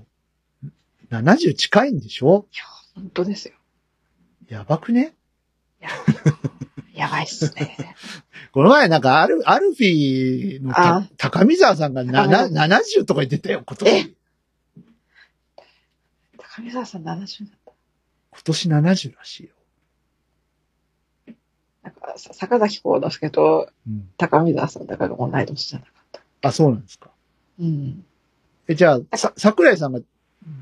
[0.64, 0.66] う、
[1.14, 2.46] 70近いんでしょ？
[2.96, 3.54] 本当ですよ。
[4.48, 5.14] やばくね？
[5.80, 5.88] や
[6.94, 7.76] やばいっすね。
[8.52, 10.72] この前なんかアル、アルフィーの
[11.16, 14.14] 高見沢さんがなな高70とか言ってたよ、今年。
[16.38, 17.72] 高見沢さん70だった。
[18.32, 19.50] 今年70らしいよ。
[21.82, 24.08] なんか、さ坂崎幸之助とうん。
[24.16, 26.48] 高見沢さんだから同い年じゃなかった。
[26.48, 27.10] あ、そうなんですか。
[27.58, 28.04] うん。
[28.68, 30.00] え、じゃあ、さ、桜井さんが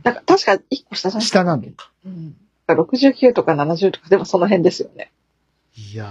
[0.04, 1.26] なんか、確か1個下じゃない？
[1.26, 1.90] 下なのか。
[2.06, 2.36] うん。
[2.68, 5.12] 69とか70とか、でもその辺ですよね。
[5.74, 6.06] いや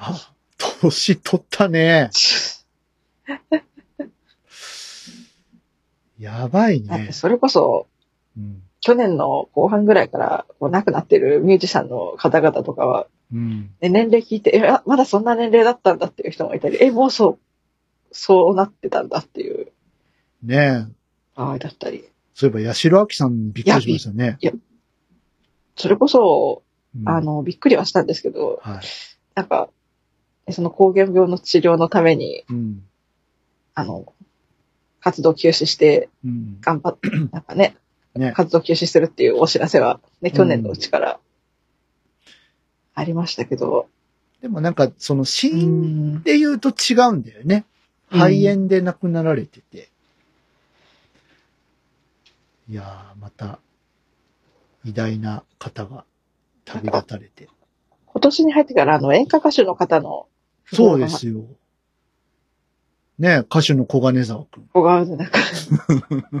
[0.00, 0.30] ー、
[0.80, 2.10] 年取ったね。
[6.18, 7.10] やばいね。
[7.12, 7.86] それこそ、
[8.36, 8.62] うん。
[8.80, 13.70] 去年の後半ぐらいからこう亡くなってるミュージシャンの方々とかは、うん。
[13.80, 17.38] ね、年齢聞いて、え、あまだそんな年齢だったんだっていう人もいたり、え、もうそう、
[18.12, 19.72] そうなってたんだっていう
[20.42, 20.86] ねえ。
[21.34, 22.04] 場合だったり。
[22.34, 24.38] そういえば、八代亜紀さんびっくりしましたね。
[25.76, 26.67] それこそ、うん
[27.04, 28.80] あ、の、びっくりはしたんですけど、はい。
[29.34, 29.68] なんか、
[30.50, 32.82] その膠原病の治療のために、うん。
[33.74, 34.12] あの、
[35.00, 36.58] 活動休止して、うん。
[36.60, 37.76] 頑張って、 なんかね、
[38.14, 38.32] ね。
[38.32, 41.20] 活動休止するっていうお知らせは、ね、去年のうちから
[42.94, 43.88] ありましたけど、
[44.40, 47.64] でもなんか、その死う因ん、で言うと違うんだよね。
[47.64, 47.78] うん
[48.10, 49.90] 肺炎で亡くなられてて。
[52.70, 53.58] いやー、また、
[54.84, 56.04] 偉大な方が
[56.68, 57.48] 旅立たれて。
[58.06, 60.26] 今年に入ってからあの演歌歌手の方の、
[60.72, 61.44] そうですよ。
[63.18, 64.68] ね歌手の小金沢くん。
[64.72, 65.38] 小川でなんか、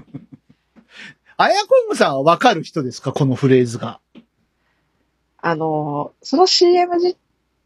[1.36, 3.12] あやこんぐさんはわかる人ですか？
[3.12, 4.00] このフレーズが。
[5.40, 7.16] あの、その CM 自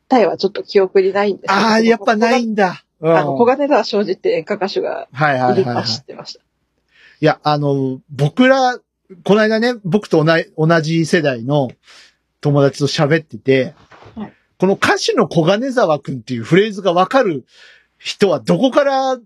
[0.08, 2.84] 体はちょっと記憶にないんですけどああ、やっぱないんだ。
[3.00, 6.40] うんあの、小金沢庄司って演歌歌手がはいはいいは知ってました。
[6.40, 8.78] いや、あの、僕ら、
[9.24, 11.68] この間ね、僕と同じ世代の
[12.42, 13.74] 友達と喋ってて、
[14.14, 17.44] はいこの歌手の小金沢くんっていうフレーズがわかる
[17.98, 19.18] 人はどこから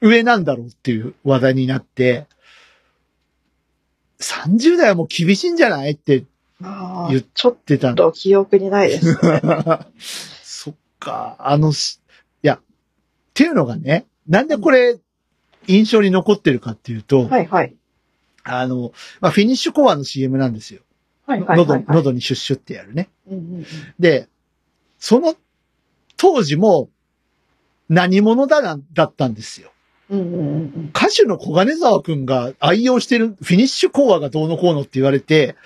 [0.00, 2.26] 上なんだろうっていう話題になって、
[4.18, 6.24] 30代はもう厳しいんじゃないって言っ
[6.62, 7.56] あーちょっ
[7.94, 9.18] と記憶にないです。
[10.42, 12.00] そっか、あのし、
[12.42, 12.60] いや、っ
[13.34, 14.98] ていうのがね、なんでこれ、
[15.66, 17.74] 印象に残ってるかっていうと、はいはい。
[18.44, 20.80] あの、まあ、フィニッシュコアの CM なんですよ。
[21.32, 21.84] はいはいはい、喉、はい。
[21.88, 23.08] 喉にシュッシュってやるね。
[23.28, 23.66] うんうんうん
[23.98, 24.28] で、
[24.98, 25.34] その
[26.16, 26.88] 当時も
[27.88, 29.72] 何者だな、だったんですよ。
[30.10, 30.40] うんうんう
[30.78, 35.56] ん歌手の小金沢くんが愛用してるフィニッシュコアがどうのこうのって言われて、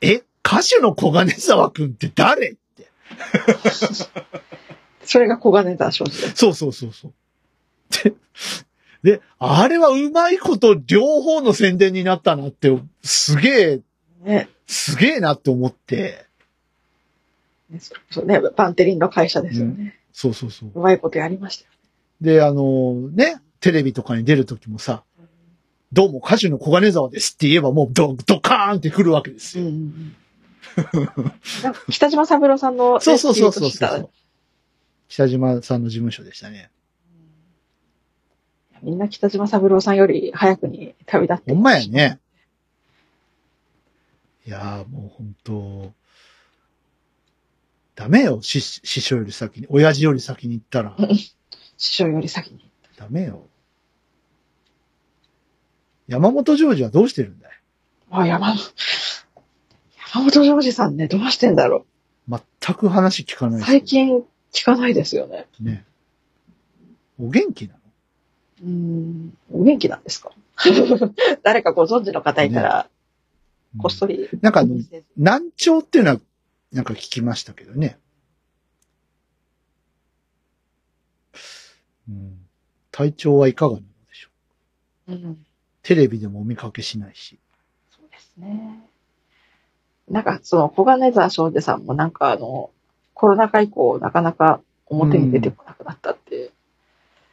[0.00, 2.90] え、歌手の小金沢くんって誰って。
[3.10, 4.08] ー
[5.04, 6.34] それが小金沢庄司です。
[6.36, 7.12] そうそうそうそう。
[8.04, 8.14] で、
[9.02, 13.80] で、あれはうまいこと両方の宣伝になったなって、すげえ、
[14.22, 14.48] ね。
[14.66, 16.26] すげえなって思って、
[17.70, 19.98] ねそうね、バンテリンの会社ですよね。
[20.12, 20.70] そうそうそう。
[20.74, 21.70] うまいことやりましたよ。
[22.20, 25.04] で、あのね、テレビとかに出るときもさ、
[25.92, 29.66] どうも歌手の小金沢ですって言えばもうドドカーンって来るわけですよ。
[29.66, 30.14] うん
[31.90, 34.10] 北島三郎さんの、ね、そうそうそうそうそう。
[35.08, 36.70] 北島さんの事務所でしたね。
[38.82, 41.86] みんな北島三郎さんより早くに旅立ってほんまや。
[41.88, 42.20] ね。
[44.48, 45.92] いやーもう本当
[47.94, 50.96] ダメよ、師師匠より先に、親父より先に行ったら。
[51.76, 52.70] 師匠より先に。
[52.96, 53.46] ダメよ。
[56.06, 57.52] 山本ジョージはどうしてるんだい？
[58.10, 58.58] あ、山本、
[60.14, 61.84] 山本ジョージさんね、どうしてんだろ
[62.26, 62.40] 全
[62.74, 63.60] く話聞かなう。
[63.60, 63.62] い。
[63.64, 63.84] 最。
[63.84, 65.46] 近聞かないですよね。
[65.60, 65.84] ね。
[67.18, 67.80] お元気なの？
[68.62, 70.30] うーん、お元気なんですか？
[71.44, 72.88] 誰かご存知の方いたら、
[73.76, 74.28] こっそり。
[74.40, 74.64] なんか
[75.16, 76.20] 難聴っていうのは、
[76.72, 77.98] なんか聞きましたけどね。
[82.08, 82.38] うん、
[82.90, 84.28] 体調はいかがなのでしょ
[85.08, 85.46] ううん、
[85.82, 87.38] テレビでもお見かけしないし。
[87.90, 88.88] そうですね。
[90.08, 92.70] なんか、その、小金沢庄司さんもなんかあの、
[93.12, 96.50] コロナ禍以降、なかなか表に出てこなくなったって、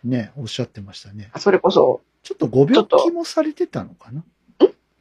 [0.03, 1.31] ね、おっしゃってましたね。
[1.38, 4.23] それこそ、ちょっとご病気もされてたのかな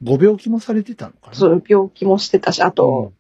[0.05, 1.35] ご病気もされてたのかな？
[1.35, 3.13] そう病気もしてたし、あと、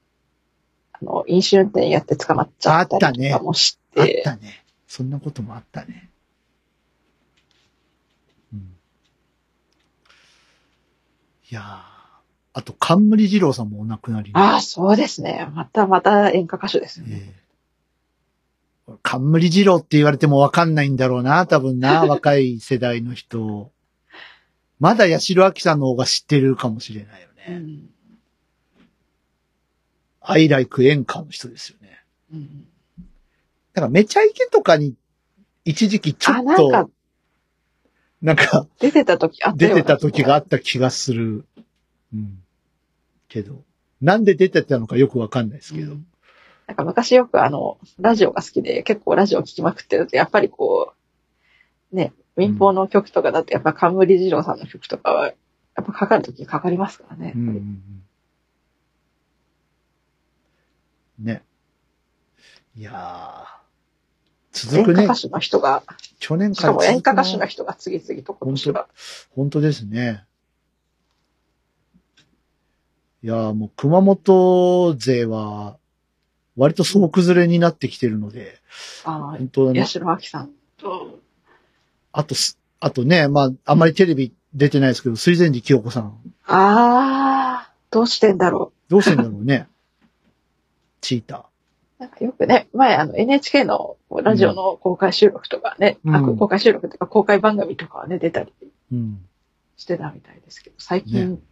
[1.00, 4.64] うんあの、飲酒運転やって捕まっちゃったりとかもし、あってたね。
[4.86, 6.10] そんなこともあったね。
[8.52, 8.76] うん。
[11.50, 11.94] いやー
[12.56, 14.36] あと、冠二郎さんもお亡くなりに。
[14.36, 15.48] ああ、そうですね。
[15.54, 17.22] またまた演歌歌手ですよね。
[17.26, 17.44] ええ
[19.02, 23.72] 冠二郎って言われてもわかんないんだろうな、多分な、 若い世代の人。
[24.84, 27.44] まだ八代亜紀さんの方が知ってるかもしれないよね。
[27.48, 27.90] うん
[30.26, 32.04] アイライク演歌の人ですよね。
[32.30, 32.66] うん
[33.72, 34.94] だからめちゃイケとかに
[35.64, 36.90] 一時期ちょあ、っとなんか、、
[38.20, 41.46] なんか出てた時あった出てた時があった気がする。
[42.12, 42.42] うん。
[43.28, 43.64] けど、
[44.02, 45.92] なんで出てたのかよくわかんないですけど。
[45.92, 46.06] うん
[46.66, 50.94] なんか昔よくあの、ラジオが好きで結構ラジオ聞きまくってると、やっぱりこ
[51.92, 55.34] う、ね、民放の曲とかだとやっぱ冠二郎さんの曲とかは、や
[55.82, 57.32] っぱかかる時かかりますからね。
[57.34, 58.02] うんうんうん。
[61.20, 61.42] ね。
[62.76, 63.64] いやー
[64.54, 65.20] 続くね演歌歌。
[65.20, 65.82] 手の人が、
[66.18, 68.88] 去年しかも演歌歌手のの人が次々と今年は。
[69.34, 70.24] 本当ですね。
[73.22, 75.76] いやーもう熊本勢は、
[76.56, 78.58] 割と総崩れになってきてるので、
[79.04, 80.52] ああ、本当ね、八代亜紀さんと、
[82.16, 86.16] あとす、あとね、まあ、あんまりテレビ出てないですけど、水前寺清子さん。
[86.46, 89.66] ああ、どうしてんだろどうするんだろうね。
[91.00, 91.46] チータ
[91.98, 98.66] なんかよくね、前あの NHK のラジオの公開収録とかね、うんあ公開収録とか公開番組とかはね、出たりー。
[98.92, 99.26] うん。
[99.76, 101.42] してたみたいですけど、最近、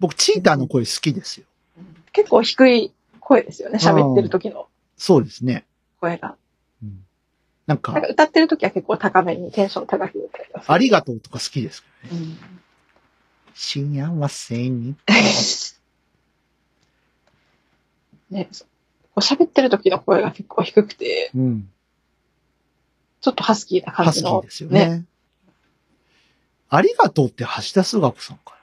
[0.00, 1.46] 僕、チーターの声好きですよ。
[2.12, 5.66] 結構低い声ですよね、喋ってる時のそうですね。
[6.00, 6.36] 声が。
[7.74, 10.70] うん、なんかなんか、歌ってる時は結構高めにテンション高く歌います。
[10.70, 12.22] ありがとうとか好きですけどね。
[12.22, 12.38] うん
[13.54, 14.96] 幸せに。
[18.30, 18.48] ね、
[19.16, 21.70] 喋ってる時の声が結構低くて、うん。
[23.20, 24.40] ちょっとハスキーな感ハスじの。
[24.40, 25.04] キーですよね。
[26.70, 28.56] ありがとうって橋田壽賀子さんか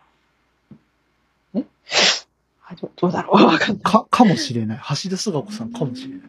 [2.71, 3.83] あどどうだろうわかんない。
[3.83, 3.91] な。
[3.91, 4.77] か、かもしれない。
[4.79, 6.21] 橋田壽賀子さんかもしれない。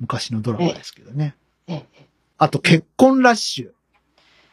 [0.00, 1.36] 昔のドラマですけどね。
[1.68, 2.06] ええ
[2.42, 3.70] あと、結婚ラッシュ。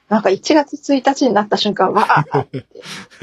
[0.10, 2.66] なんか1月1日になった瞬間は、あって、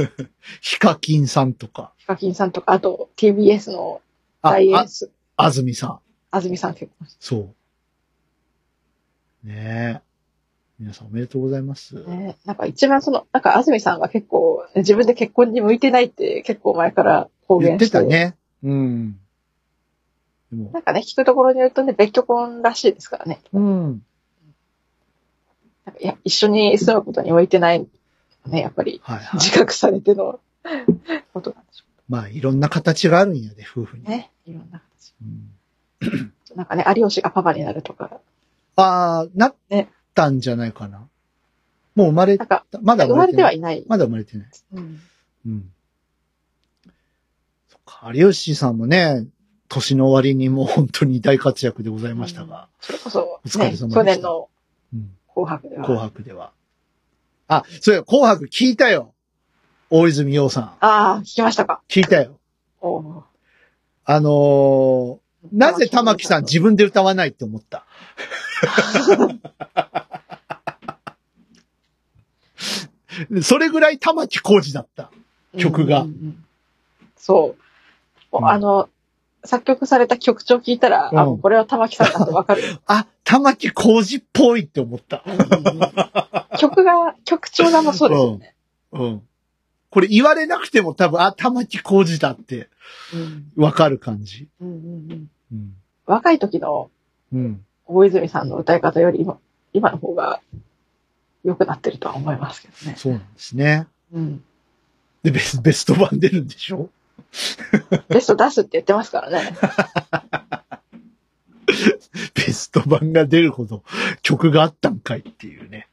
[0.63, 1.93] ヒカキンさんとか。
[1.99, 4.01] ヒカキンさんとか、あと TBS の
[4.41, 6.01] あ、あ大エー、ス、あずみさん。
[6.31, 7.51] 安住さん結婚しそ
[9.45, 9.47] う。
[9.47, 10.03] ねえ。
[10.79, 12.03] 皆さんおめでとうございます。
[12.03, 12.37] てね。
[12.47, 17.99] なんか一番その、なんか安住さんが結構、自分で結婚に向いてないって結構前から公言って言して。
[17.99, 18.35] たね。
[18.63, 19.19] うん。
[20.73, 23.41] なんかね、聞くところによるとね、別居婚らしいですからね。
[23.53, 24.03] うん。
[25.85, 27.87] なんかいや、一緒に住むことに向いてない、
[28.47, 29.41] ね、やっぱりはいはい。
[29.41, 30.41] 自覚されての
[31.33, 34.05] ことなんでしょまあ、いろんな形があるんやで、夫婦に。
[34.05, 34.31] うね。
[34.47, 35.15] いろんな形。
[36.03, 38.21] うん、なんかね、有吉がパパになるとか、
[38.77, 39.55] ああ、なっ
[40.15, 41.09] たんじゃないかな。
[41.95, 43.85] もう生まれた、まだ生まれ生まれてはいない。
[43.87, 44.49] まだ生まれてない。
[44.73, 45.01] うん
[45.47, 45.71] うん。
[47.69, 49.27] そっか、有吉さんもね、
[49.69, 54.49] 年の終わりにもう本当に大活躍でございましたが、それこそ、お疲れ様ね、でした去年の
[54.93, 55.83] うん、紅白では。
[55.85, 56.53] 紅白では。
[57.49, 59.13] あ、そうや、紅白聞いたよ。
[59.91, 60.65] 大泉洋さん。
[60.81, 61.83] ああ、聞きましたか。
[61.89, 62.39] 聞いたよ。
[62.81, 63.23] おー
[64.07, 65.19] あのー、
[65.53, 67.85] なぜ玉木さん自分で歌わないって思った？
[73.43, 75.11] それぐらい玉木浩二だった。
[75.59, 76.45] 曲がうんうんうん
[77.17, 77.57] そ
[78.33, 78.39] う。
[78.39, 78.89] うんあの、
[79.45, 82.63] 作曲された曲調聞いたら、あ、うんもうこれは玉木さんだとわかる。
[82.87, 85.23] あ、玉木浩二っぽいって思った。
[86.59, 88.55] 曲が、曲調がもそうですよね。
[88.93, 89.23] うん。
[89.91, 92.69] これ言われなくても多分、あ、玉木浩二だって
[93.13, 94.49] うんわかる感じ。
[94.61, 95.75] うんうんうんうん。
[96.07, 96.91] 若い時の
[97.33, 97.65] うん。
[97.87, 99.39] 大泉さんの歌い方より今、
[99.73, 100.41] 今の方が
[101.45, 102.97] 良くなってるとは思いますけどね。
[102.97, 103.87] そうなんですね。
[104.13, 104.45] うん。
[105.23, 106.89] で、ベスベスト版出るんでしょ？
[108.09, 109.57] ベスト出すって言ってますからね。
[112.35, 113.83] ベスト版が出るほど
[114.23, 115.89] 曲があったんかいっていうね。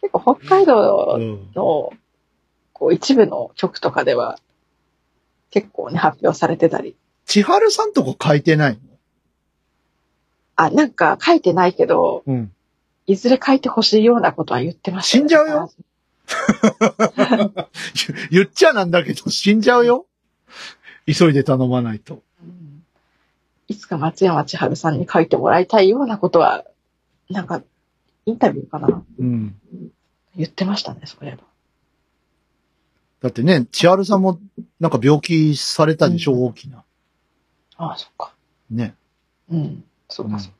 [0.00, 1.50] 結構北海道うん。
[1.54, 1.92] の、
[2.72, 4.38] こう一部の曲とかでは、
[5.50, 6.96] 結構ね、発表されてたり。
[7.26, 8.78] 千春さんとか書いてない
[10.56, 12.52] あ、なんか書いてないけど、のうん。
[13.06, 15.70] いずれ書いてほしいようなことは言ってました、死んじゃうよ。
[18.30, 20.06] 言っちゃなんだけど死んじゃうよ。
[21.06, 22.22] 急いで頼まないと。
[22.42, 22.68] うん
[23.68, 26.64] いつか松山千春さんに書いてもらいたいようなことは、
[27.28, 27.62] なんか、
[28.24, 29.54] インタビューかなうん。
[30.36, 31.44] 言ってましたね、そういえば。
[33.20, 34.40] だってね、千春さんも
[34.80, 36.82] なんか病気されたでしょ、うん大きな。
[37.76, 38.32] ああ、そっか。
[38.70, 38.94] ね。
[39.50, 39.84] うん。
[40.08, 40.52] そううんだそう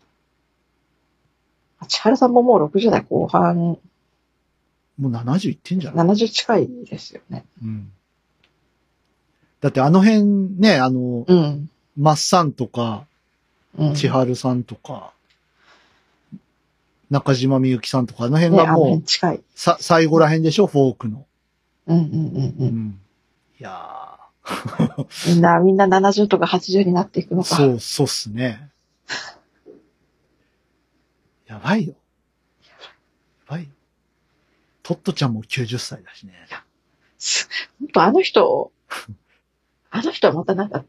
[1.81, 1.87] だ。
[1.87, 3.79] 千春さんももう60代後半、
[4.99, 7.45] もう70いってんじゃない？70近いですよね。
[7.63, 7.93] うん。
[9.61, 10.23] だってあの辺
[10.59, 11.71] ね、あの、うん。
[11.97, 13.07] マッサンとか、
[13.77, 13.95] うん。
[13.95, 15.13] 千春さんとか、
[17.11, 19.41] 中島みゆきさんとか、あの辺がもう、辺近い。
[19.55, 21.27] さ、最後ら辺でしょ、フォークの。
[21.87, 22.69] うんうんうんううん。
[22.69, 23.01] ん。
[23.61, 24.19] いや
[25.27, 27.57] みんな、みんな70とか80になっていくのー、か。
[27.57, 28.71] そう、そうっすね。
[31.47, 31.95] やばいよ。
[34.89, 36.33] トットちゃんも90歳だしね。
[37.79, 38.73] 本当あの人、
[39.91, 40.83] あの人はまたなんか、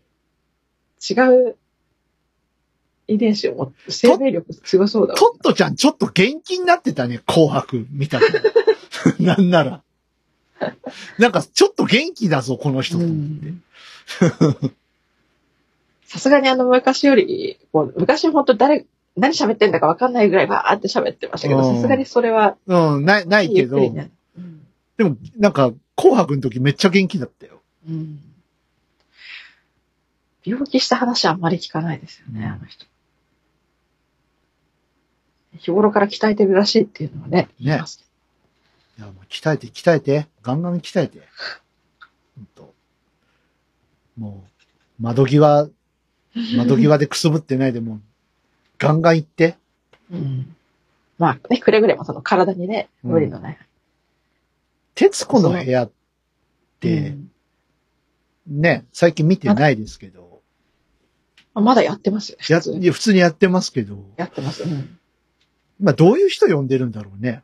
[1.10, 1.58] 違う
[3.10, 5.20] 遺伝子を持って、生命力強そうだわ。
[5.20, 8.40] トットちゃんちょっと元気になってたね、紅白見たけど。
[9.20, 9.84] なんなら。
[11.18, 14.68] なんかちょっと元気だぞ、この人とう思って。
[14.68, 14.76] ん
[16.06, 18.86] さすがにあの昔より、こう昔本当誰、
[19.20, 21.76] 何喋ってんだか分かんないぐらいバーって喋ってましたけど、うん。
[21.76, 24.12] さすがにそれは、うん、ない、ないけど、ね。
[24.38, 24.62] うん。
[24.98, 27.62] でも、なんか、紅白の時めっちゃ元気だったよ。
[27.88, 28.20] うん。
[30.46, 32.46] 病気した話はあんまり聞かないですよね、うん。
[32.46, 32.86] あの人。
[35.58, 37.86] 日頃から鍛えてるらしいっていうのはね、言いや、
[39.08, 41.22] もう鍛えて、鍛えて、ガンガン鍛えて。
[42.36, 42.74] ほんと。
[44.18, 44.44] も
[45.00, 45.70] う、窓際、
[46.58, 48.02] 窓際でくすぶってないでもう、
[48.80, 49.58] ガンガン行って。
[50.12, 50.56] うん。
[51.20, 53.58] まあね、くれぐれもその体にね、うん無理のない。
[54.96, 55.92] 徹子の部屋っ
[56.80, 57.16] て、
[58.48, 60.42] ね、最近見てないですけど、
[61.54, 62.38] あまだやってますよ。
[62.50, 64.64] や、普通にいや普通にやってますけど、やってます。
[64.64, 64.98] うん。
[65.80, 67.44] まあどういう人呼んでるんだろうね。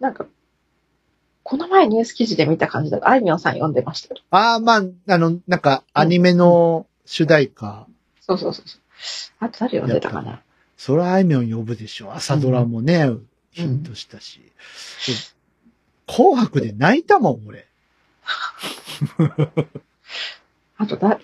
[0.00, 0.26] なんか、
[1.42, 4.20] この前ニュース記事で見た感じだと、あいみょんさん読んでましたよ。
[4.30, 7.86] ああ、まあ、あの、なんか、アニメの主題歌、
[8.20, 8.80] そうそうそうそう。
[9.40, 10.42] あと誰読んでたかな？
[10.76, 12.12] それはあいみょん呼ぶでしょ。
[12.12, 13.10] 朝ドラもね、
[13.52, 14.40] ヒントしたし。
[16.06, 17.66] 紅白で泣いたもん、俺。
[20.76, 21.20] あとだ、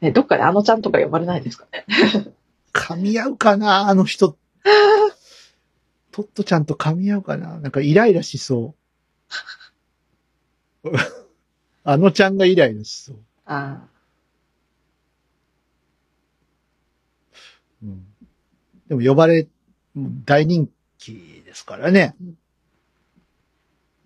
[0.00, 1.86] ね、どっかであのちゃんとか呼ばれないですかね？
[2.72, 4.36] 噛み合うかな、あの人。
[6.10, 7.58] トットちゃんと噛み合うかな。
[7.60, 8.74] なんかイライラしそ
[10.84, 10.90] う。
[11.84, 13.16] あのちゃんがイライラしそう。
[13.46, 13.86] あ
[17.82, 18.06] うん、
[18.88, 19.46] でも呼ばれ、
[20.24, 20.68] 大人
[20.98, 22.14] 気ですからね。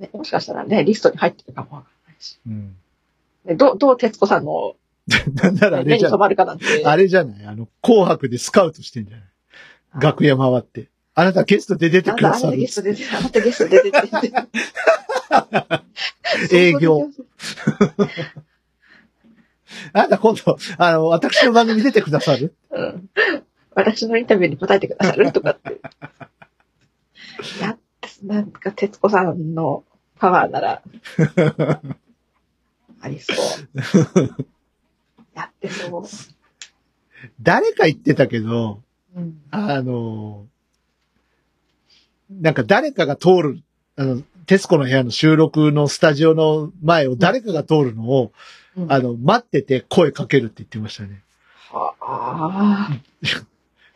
[0.01, 0.11] あ、ね。
[0.13, 2.39] もしかしたらね、リストに入ってるかもわからないし。
[2.47, 2.77] うん。
[3.45, 4.77] ね、どう、どう徹子さんの
[5.35, 6.85] なんならあれじゃないかなんて。
[6.85, 9.27] あれじゃないあの、紅白でスカウトしてんじゃない
[10.01, 10.89] 楽屋回って。
[11.15, 12.67] あなたゲストで出てくださるあなたゲ。
[12.69, 13.93] スト出て、あなたゲスト出てっ
[16.51, 16.57] て。
[16.57, 17.11] 営業。
[19.93, 22.55] あなた今度、あの、私の番組出てくださる？
[22.71, 23.11] うん。
[23.75, 25.33] 私のインタビューに答えてくださる？
[25.33, 25.81] とかって。
[27.61, 27.79] やっ、
[28.23, 29.85] なんか、徹子さんの
[30.19, 30.83] パワーなら、
[33.01, 33.37] ありそう。
[35.35, 36.05] やってそう。
[37.41, 38.83] 誰か言ってたけど、
[39.15, 39.43] うん。
[39.51, 40.47] あの、
[42.31, 43.63] なんか誰かが通る、
[43.97, 48.33] あの、徹子の部屋の収録のスタジオの前を誰かが通るのを、
[48.77, 51.23] うんあの、待ってて声かけるって言ってましたね。
[51.71, 52.89] はあ。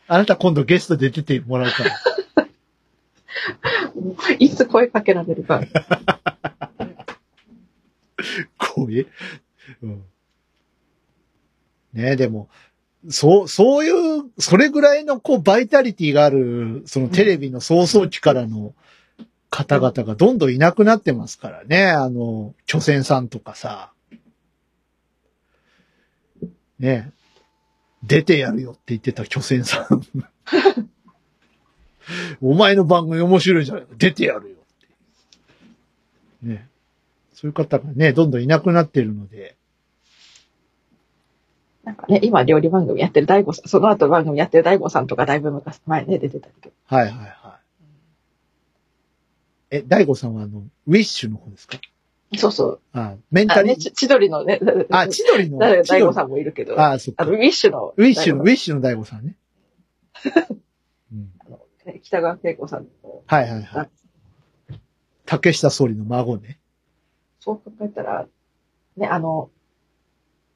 [0.08, 1.90] あなた今度ゲストで出てもらうから。
[4.38, 5.62] いつ声かけられるか。
[8.58, 9.06] 声？
[9.82, 10.04] うん。
[11.92, 12.48] ねでも、
[13.08, 18.74] そう、そういう、それぐらいのこう、バイタリティがある、そのテレビの創創期からの
[19.50, 21.90] 方々がどんどんいなくなってますからね。
[21.90, 23.92] あの、巨船さんとかさ。
[26.78, 27.12] ね
[28.06, 30.02] 出てやるよって言ってた巨船さん。
[32.40, 33.88] お前の番組面白いじゃないか。
[33.98, 34.58] 出てやるよっ
[36.40, 36.46] て。
[36.46, 36.68] ね
[37.32, 39.56] そういう方がね、どんどんいなくなってるので。
[41.84, 46.74] なんかね、今料理番組やってる大悟さん、その後番組やってる大悟さんとかだいぶ昔、前ね、出てたけど。
[46.86, 47.26] はいはいは
[49.70, 49.76] い。
[49.78, 51.78] え、大悟さんはあの、ウィッシュの方ですか？
[52.36, 52.80] そうそう。
[52.92, 54.60] あ、メンあね、タリち千鳥のね、
[54.90, 55.58] あ、千鳥の？
[55.58, 56.26] 誰大悟さん。
[56.28, 57.24] んもいるけど、あ、そっか。
[57.24, 57.94] あの、ウウィッシュの。
[57.96, 59.36] ィッシュの、ウィッシュの大悟さんね。
[61.12, 63.22] うん、さんのね北川景子さんの。
[63.26, 63.90] はいはいはい。
[65.24, 66.58] 竹下総理の孫ね。
[67.40, 68.26] そう考えたら、
[68.96, 69.50] ね、あの、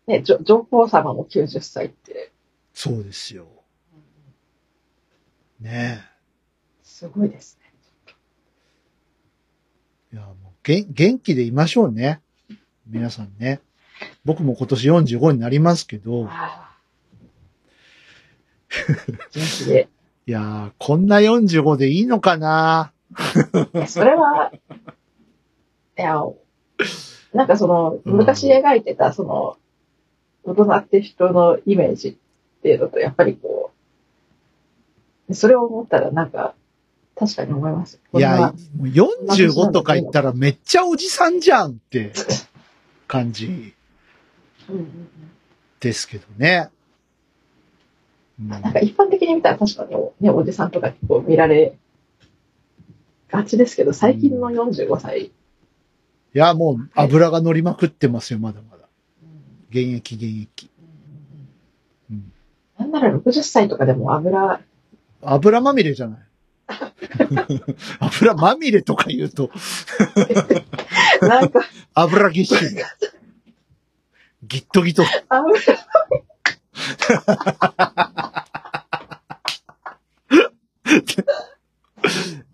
[0.06, 2.32] ね、上上皇様も90歳って、
[2.72, 3.46] そうですよ。
[5.60, 6.02] ね
[6.82, 7.72] すごいですね。
[10.12, 10.16] え。
[10.16, 10.49] いや、もう、
[10.88, 12.20] 元気でいましょうね。
[12.86, 13.60] 皆さんね。
[14.24, 16.30] 僕も今年45になりますけど、元
[19.32, 19.88] 気で。
[20.26, 22.92] いやー、こんな45でいいのかな？
[23.88, 24.52] それは、
[25.98, 26.22] いや、
[27.34, 29.56] なんかその、うん昔描いてた、その、
[30.44, 32.14] 大人って人のイメージっ
[32.62, 33.72] ていうのと、やっぱりこ
[35.28, 36.54] う、それを思ったらなんか、
[37.20, 38.00] 確かに思います。
[38.14, 38.86] いや、こんなもう
[39.46, 42.12] 45とか言ったらめっちゃおじさんじゃんって
[43.06, 43.74] 感じ
[45.80, 46.70] ですけどね。
[48.40, 49.90] うんなんか一般的に見たら確かに
[50.20, 51.76] ね、おじさんとか結構見られ
[53.30, 55.32] がちですけど、最近の45歳、い
[56.32, 58.84] や、もう油が乗りまくってますよ、まだまだ。
[59.68, 60.70] 現役、現役。
[62.10, 62.32] うん
[62.78, 64.62] なんなら60歳とかでも油、
[65.20, 66.20] 油まみれじゃない？
[68.00, 69.50] 油まみれとか言うと、
[71.22, 71.60] なんか
[71.94, 72.76] 油ぎっしり。
[74.42, 75.04] ギットギト。
[75.28, 75.60] 油、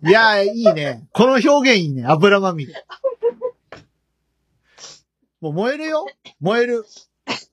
[0.03, 1.07] いや、いいね。
[1.11, 2.05] この表現いいね。
[2.05, 2.85] 油まみれ。
[5.41, 6.05] もう燃えるよ。
[6.39, 6.85] 燃える。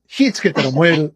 [0.07, 1.15] 火つけたら燃える。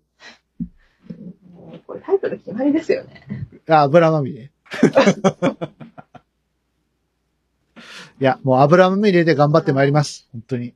[1.52, 3.22] もうこれタイトル決まりですよね。
[3.68, 4.50] あ、油まみれ。
[8.20, 10.28] いや、もう油まみれで頑張ってまいります。
[10.32, 10.74] 本当に。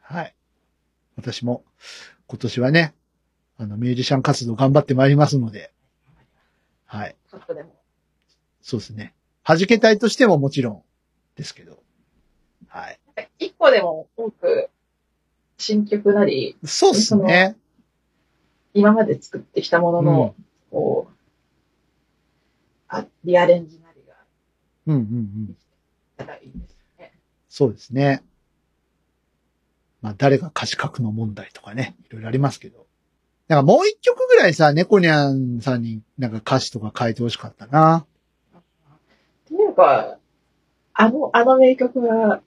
[0.00, 0.34] はい。
[1.16, 1.64] 私も
[2.28, 2.94] 今年はね、
[3.56, 5.72] あの、ミュージシャン活動頑張ってまいりますので、
[6.86, 7.16] はい。
[8.62, 9.14] そうですね。
[9.44, 10.82] 弾け隊としてももちろん
[11.36, 11.82] ですけど、
[12.68, 13.00] はい。
[13.38, 14.70] 一個でも多く
[15.56, 17.56] 新曲なり、そうですね。
[18.74, 20.34] 今まで作ってきたものの、
[20.70, 21.17] こう、
[22.88, 24.14] あ、リアレンジなりが
[24.86, 25.04] うんうんう
[25.52, 25.56] ん。
[26.16, 27.12] たらいいですね。
[27.48, 28.22] そうですね。
[30.00, 32.86] まあ、誰が歌詞書くの問題とかね、いろいろありますけど。
[33.48, 38.06] なんかもう一曲ぐらいさ、猫ニャンさんになんか歌詞とか書いてほしかったな。
[38.56, 38.58] っ
[39.48, 40.18] ていうか、
[40.92, 42.42] あの、あの名曲は、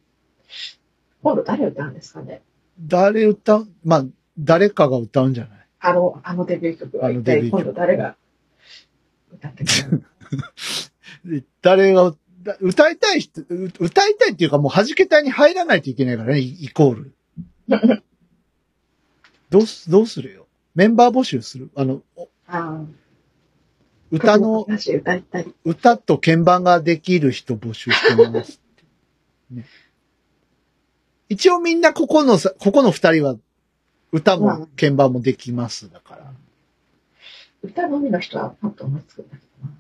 [1.24, 2.42] 今度誰歌うんですかね？
[2.80, 4.06] 誰歌う、まあ、
[4.40, 5.68] 誰かが歌うんじゃない？
[5.80, 8.16] あの、あのデビュー曲はあのデビュー曲今度誰が
[9.42, 17.14] 歌ってくるで誰が、だ歌いたい人、う歌いたいっていうかもう弾け隊に入らないといけないからね、イイコール。
[19.50, 20.48] どうす、どうするよ？
[20.76, 21.70] メンバー募集する？
[21.76, 22.84] あの、おあ
[24.12, 24.66] 歌の、
[25.64, 28.62] 歌と鍵盤ができる人募集してます
[29.52, 29.66] ね。
[31.30, 33.38] 一応みんなここのさ、ここの二人は
[34.12, 35.90] 歌も鍵盤もできます。
[35.90, 36.34] だから。
[37.64, 39.74] 歌のみの人はパッと思いつくんだけどな。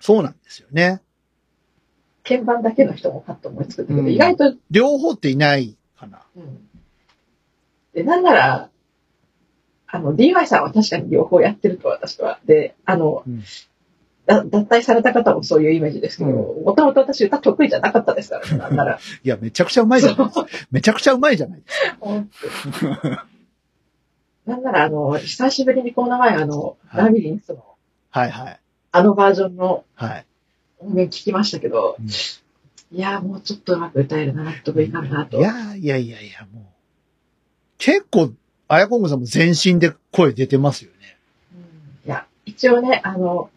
[0.00, 1.02] そうなんですよね。
[2.24, 6.22] 鍵盤だけの人もパッと思いつくんだけど、うん意外と、両方っていないかな。
[6.36, 6.68] うん。
[7.94, 8.70] で、なんなら、
[9.86, 12.38] あの、DY さんは確かに両方やってると私は。
[12.44, 13.42] で、あの、うん
[14.28, 18.98] だ脱退された方もそういうイメージですけど、うもともと私歌得意じゃなかったですからね、なんなら。
[19.24, 20.46] いや、めちゃくちゃうまいじゃないですか。
[20.70, 23.26] めちゃくちゃうまいじゃないですか。
[24.48, 27.62] なんなら、あの、久しぶりにこの前、あの、はいラビリンスの、
[28.10, 28.60] はいはい。
[28.90, 30.26] あのバージョンのはい。
[30.78, 32.08] 音源聞きましたけど、うん
[32.90, 35.36] いやー、もうちょっとうまく歌えるな、納得いかんなと。
[35.38, 36.64] いやいやいやいや、もう。
[37.76, 38.32] 結構、
[38.66, 41.18] あやこんぐさんも全身で声出てますよね。
[41.52, 43.50] うんいや、一応ね、あの、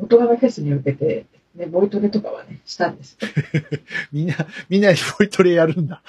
[0.00, 3.28] 音楽フェスに向けて、ね、ボイトレとかはね、したんですよ。
[4.10, 4.34] みんな、
[4.68, 6.02] みんなでボイトレやるんだ。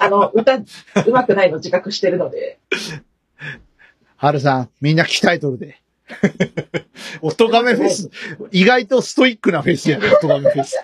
[0.00, 0.64] あの、歌、う
[1.12, 2.58] まくないの自覚してるので、
[4.22, 5.82] はるさん、みんな鍛えとるで。
[7.22, 8.08] 音ガメフェス。
[8.52, 10.76] 意外とストイックなフェスやね、音ガメフェス。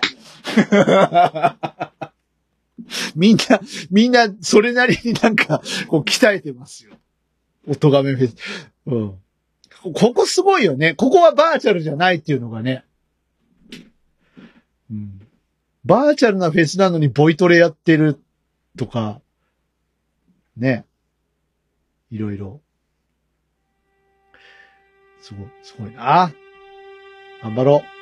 [3.15, 3.61] みんな、
[3.91, 6.97] みんな、それなりになんか、こう、鍛えてますよ。
[7.65, 8.35] 音ガメフェス。
[8.87, 9.17] うん。
[9.83, 10.93] こここすごいよね。
[10.93, 12.83] ここはバーチャルじゃないっていうのがね。
[14.91, 15.21] うん。
[15.85, 18.19] バーチャルなフェスなのにボイトレやってる
[18.77, 19.21] とか、
[20.57, 20.83] ね。
[22.11, 22.59] いろいろ。
[25.29, 26.33] すごい、すごいな。
[27.43, 27.98] 頑張ろう。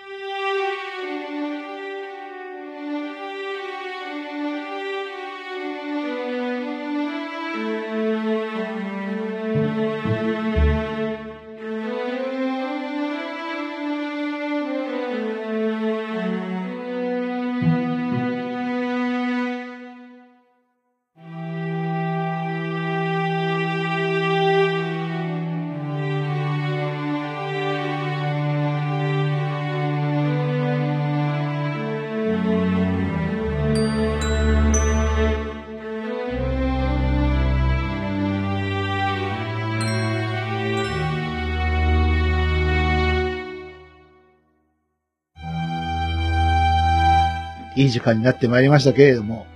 [47.88, 49.47] いい時間になってまいりましたけれども。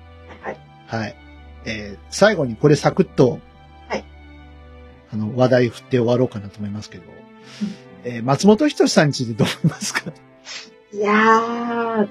[0.41, 0.57] はい。
[0.87, 1.15] はい。
[1.65, 3.39] えー最後にこれサクッと、
[3.89, 4.05] はい。
[5.13, 7.03] あの、話題振って終わろうかなと思いますけど、
[8.05, 10.11] えー松本人志さんについてどう思いますか？
[10.93, 12.07] いやー、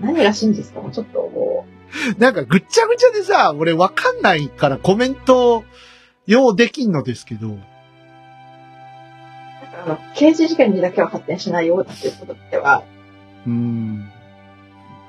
[0.00, 0.80] 何が真実か？
[0.80, 1.66] もちょっとも
[2.18, 5.64] なんかぐっちゃぐちゃでさ、俺わかんないからコメント
[6.26, 7.66] 用できんのですけど、う、なんか
[9.86, 12.84] あの、刑事事件にだけは発展しないようだということでは、
[13.44, 14.08] うーん。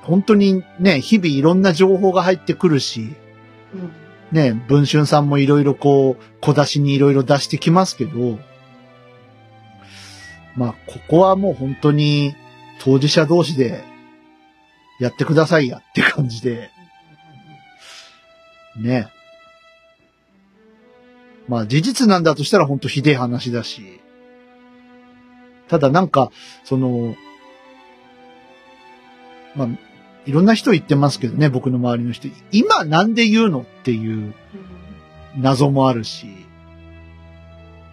[0.04, 3.14] 本当にね、日々いろんな情報が入ってくるし、
[3.74, 8.38] うん、ね、文春さんもいろいろこう、小出しにいろいろ出してきますけど、
[10.56, 12.34] まあ、ここはもう本当に
[12.80, 13.82] 当事者同士で
[15.00, 16.70] やってくださいやって感じで、
[18.76, 19.08] ね。
[21.48, 24.00] まあ事実なんだとしたら本当ひでえ話だし、
[25.68, 26.30] ただなんか、
[26.64, 27.16] その、
[29.54, 29.68] まあ、
[30.26, 32.28] いろんな人言ってますけどね、僕の周りの人。
[32.50, 34.34] 今なんで言うのっていう
[35.36, 36.26] 謎もあるし、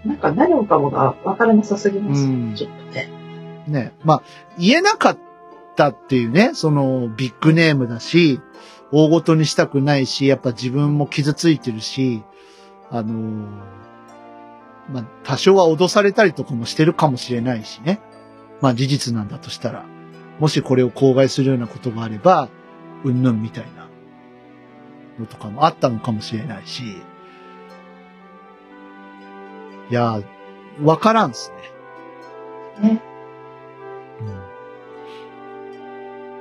[0.05, 3.09] なんか何もかもが分からなさすぎます、うんちょっとね。
[3.67, 3.93] ね。
[4.03, 4.23] まあ、
[4.57, 5.17] 言えなかっ
[5.75, 8.39] たっていうね、そのビッグネームだし、
[8.91, 12.23] 大ごとにしたくないし、やっぱ自分も傷ついてるし、
[12.89, 13.45] あのー
[14.91, 18.01] まあ、多少は脅されたりとかもしてるかもしれないしね。
[18.59, 19.85] まあ事実なんだとしたら、
[20.41, 22.49] もしこれを口外するようなことがあれば、
[23.03, 23.87] うんぬんみたいな
[25.19, 26.83] のとかもあったのかもしれないし、
[29.91, 30.19] いや、
[30.81, 31.51] わからんっす
[32.81, 32.89] ね。
[32.89, 33.01] ね。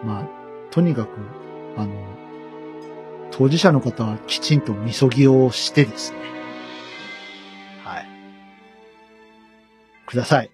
[0.02, 0.24] うんまあ、
[0.70, 1.10] とにかく、
[1.76, 1.92] あの、
[3.30, 6.18] 当事者の方はきちんとみそぎをしてですね。
[7.84, 8.06] はい。
[10.06, 10.50] ください。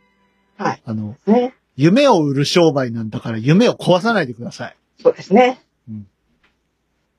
[0.59, 0.82] はい。
[0.85, 1.55] あの、ね。
[1.77, 4.77] 夢を売る商売なんだから夢を壊さないでください。
[5.03, 5.61] そうですね。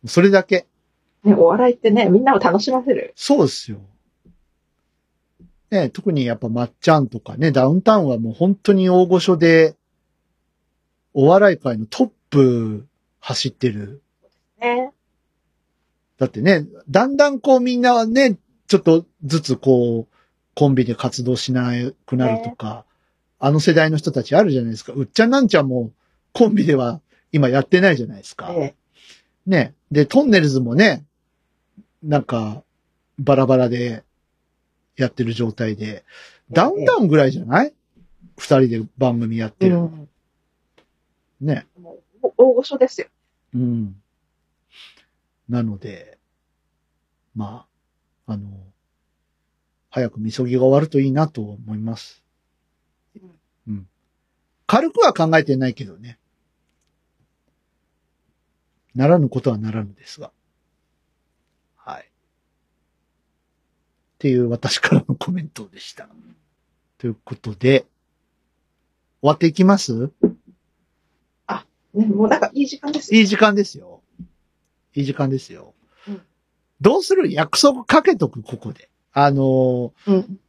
[0.06, 0.66] それだけ。
[1.24, 3.14] ね、お笑いってね、みんなを楽しませる。
[3.16, 3.80] そうですよ。
[5.70, 9.76] ね、特にやっぱまっちゃんとかね、ダウンタウンはもう本当に大御所で、
[11.14, 12.88] お笑い界のトップ
[13.20, 14.02] 走ってる
[14.60, 14.92] ね。
[16.18, 20.14] だってね、だんだんこうみんなはね、ちょっとずつこう、
[20.56, 21.72] コンビで活動しな
[22.06, 22.86] くなるとか、
[23.40, 24.94] あの世代の人たちあるじゃないですか。
[24.94, 25.92] うっちゃんなんちゃんも
[26.34, 27.02] コンビでは
[27.32, 28.52] 今やってないじゃないですか。
[28.52, 28.76] え
[29.46, 29.74] ね。
[29.92, 31.06] で、トンネルズもね、
[32.04, 32.64] なんか、
[33.20, 34.04] バラバラで
[34.96, 36.04] やってる状態で、
[36.52, 37.74] ダウンタウンぐらいじゃない？
[38.38, 39.78] 二人で番組やっえてる。
[39.78, 40.10] うん。
[41.42, 41.66] ね。
[41.82, 43.08] もう大御所ですよ。
[43.56, 43.96] うん。
[45.50, 46.18] なので、
[47.36, 47.66] ま
[48.28, 48.50] あ、あの、
[49.90, 52.24] 早くみそぎが終わるといいなと思います。
[54.70, 54.78] うん。
[54.78, 56.20] 軽くは考えてないけどね。
[58.96, 60.32] ならぬことはならぬですが。
[61.76, 62.02] はい。
[62.02, 62.06] っ
[64.20, 66.10] ていう私からのコメントでした。
[66.98, 67.86] ということで、
[69.22, 70.12] 終わっていきます？
[71.94, 73.16] ね、もうなんかいい時間です。
[73.16, 74.02] いい時間ですよ。
[74.94, 75.74] いい時間ですよ。
[76.08, 76.22] うん
[76.80, 77.32] どうする？
[77.32, 78.90] 約束かけとく、ここで。
[79.12, 80.40] あのーうん。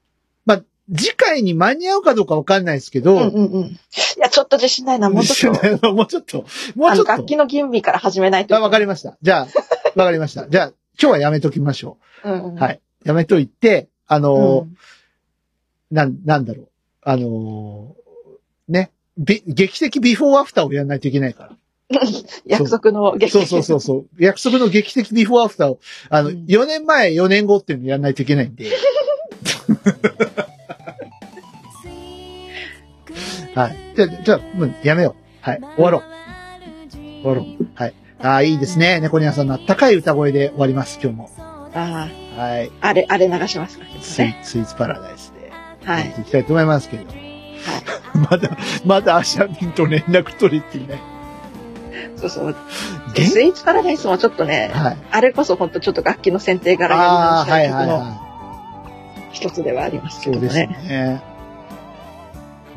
[0.88, 3.62] まあ、次回に間に合うかどうかわかんないですけど、うんうんうん。
[3.66, 3.76] い
[4.18, 5.10] や、ちょっと自信ないな。
[5.10, 5.92] もうちょっと。
[5.92, 6.44] もうちょっと、
[6.74, 7.12] もうちょっと。
[7.12, 8.56] 楽器の吟味から始めないと。
[8.56, 9.16] あわかりました。
[9.22, 9.48] じゃあ、
[9.96, 10.48] わかりました。
[10.48, 10.66] じゃあ、
[11.00, 12.54] 今日はやめときましょうんうん。
[12.56, 12.58] う。
[12.58, 12.80] はい。
[13.04, 14.76] やめといて、あのーうん
[15.90, 16.68] なん、なんだろう。
[17.02, 18.90] あのーね。
[19.16, 21.56] び劇的ビフォーアフターをやらないといけないから。
[22.44, 24.06] 約束の劇そうそうそうそう。
[24.18, 28.70] 約束の劇的ビフォーアフターを、あの、うん4年前、4年後っていうのやらないといけないんで。
[33.58, 33.76] はい。
[33.96, 35.22] じゃあ、じゃあ、もうやめよう。
[35.40, 35.60] はい。
[35.76, 36.02] 終わろう。
[36.92, 37.66] 終わろう。
[37.74, 37.94] はい。
[38.22, 39.00] ああ、いいですね。
[39.00, 41.30] 猫ニャンさんのあったかい歌声で終わります、今日も。
[41.74, 42.70] あはい。
[42.80, 43.84] あ、あれ、あれ流しますか？
[44.00, 44.40] スイね。
[44.42, 45.50] スイーツパラダイスで。
[45.84, 46.14] はい。
[46.18, 47.04] いきたいと思いますけど。
[48.30, 51.00] まだ、まだアシャミンと連絡取りっていうね。
[52.16, 52.56] そうそう。
[53.14, 54.96] 元スイーツパラダイスもちょっとね、はい。
[55.10, 60.32] あれこそ本当ちょっと楽器の選定からああ、やり直したい曲のはいはいは一つではありますい。
[60.32, 61.37] そうですけどね。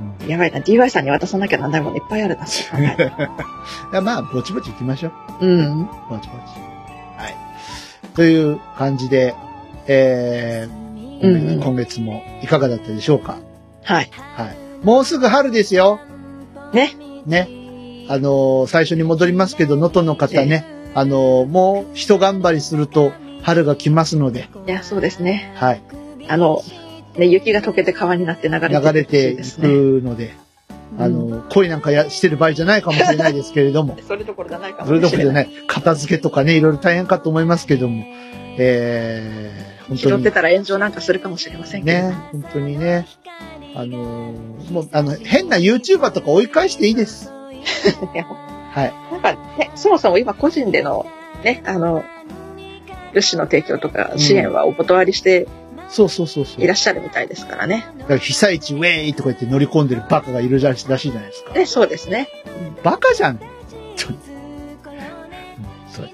[0.01, 0.15] ね。
[0.21, 2.45] うんやばいな、DY さんに渡さなきゃなんないものいっぱいあるな。
[2.45, 5.11] いやまあ、ぼちぼち行きましょ
[5.41, 5.45] う。
[5.47, 5.85] うん。
[5.85, 6.29] ぼちぼち。
[7.17, 7.35] はい。
[8.15, 9.33] という感じで、
[9.87, 13.37] えー、うんうん今月もいかがだったでしょうか？
[13.83, 14.09] はい。
[14.35, 14.57] はい。
[14.85, 15.99] もうすぐ春ですよ。
[16.73, 16.91] ね。
[17.25, 17.47] ね。
[18.09, 20.65] あのー最初に戻りますけど、能登の方ね、
[20.95, 23.11] あのーもう一頑張りすると
[23.43, 25.51] 春が来ますので、いや、そうですね。
[25.55, 25.81] はい。
[26.27, 26.61] あの、
[27.17, 30.33] ね、雪が溶けて川になって流れて流れていくいので。
[30.99, 35.45] あのー恋なんかやしてる場合じゃないかもしれないですけれども うん、それどころじゃないかもそれどこしれない。
[35.45, 38.03] ろでね、片付けとかね、いろいろ大変かと思いますけども、
[38.57, 41.97] えー、本当に拾ってたら炎上なんかするかもしれませんけど。
[41.97, 43.07] ね、本当にね、
[43.75, 47.31] あのーもう、あの、変な YouTuber とか追い返していいです。
[48.13, 48.25] ね
[48.73, 48.93] はい。
[49.11, 51.05] なんかね、そもそも今個人での、
[51.43, 52.03] ね、あの、
[53.13, 55.47] 物資の提供とか支援はお断りして
[55.91, 56.63] そうそうそうそう。
[56.63, 57.85] いらっしゃるみたいですからね。
[57.99, 61.53] だから被災地ウェイとか言って乗り込んでるバカがいるらしいらしいじゃないですか。
[61.53, 62.29] ね、そうですね。
[62.81, 63.39] バカじゃん。
[63.97, 64.15] ちょうん
[65.91, 66.09] そう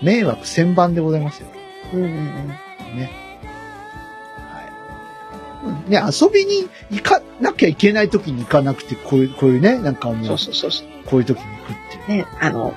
[0.00, 1.48] 迷惑千番でございますよ。
[1.92, 2.16] うんうんうん。
[2.18, 2.24] は
[5.64, 5.66] い。
[5.66, 10.86] うんね、遊びに行かなきゃいけない時に行かなくて、こういう、こういうね、なんかもそうう、そうそうそう。
[11.06, 12.18] こういう時に行くっていう。
[12.18, 12.74] ね、あの、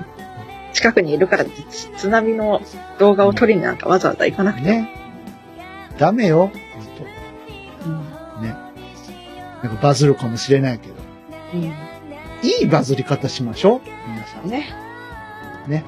[0.73, 1.51] 近くにいるからつ
[1.95, 2.59] 津波の
[2.97, 4.65] 動画を撮りになんかわざわざ行かなくて。
[4.65, 5.04] ね。
[5.97, 6.51] ダメよ。
[6.53, 6.87] うん本
[8.37, 8.55] 当ね。
[9.63, 10.95] なんかバズるかもしれないけど。
[11.53, 11.73] うん
[12.43, 13.81] いいバズり方しましょう。
[14.07, 14.47] 皆さん。
[14.47, 14.69] ね。
[15.67, 15.83] ね。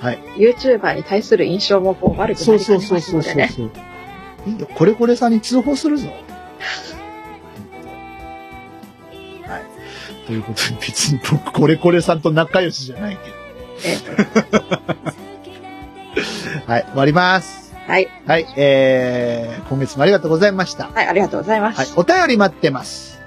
[0.00, 0.18] はい。
[0.36, 3.48] YouTuber に対する印象もこう悪くなそうりかねそうそうそうますのでね。
[3.54, 3.80] そうそ
[4.50, 4.50] う。
[4.50, 4.66] いいよ。
[4.74, 6.08] これこれさんに通報するぞ。
[9.46, 9.62] はい。
[10.26, 13.36] ということで、別に僕、これこれさんと仲良しじゃないけど。
[13.84, 13.98] え
[16.72, 16.82] はい。
[16.84, 17.67] 終わります。
[17.88, 18.08] はい。
[18.26, 20.88] はい、えー、今月もありがとうございました。
[20.88, 23.18] はい、ありがとうございまはいす。、お便り待ってます。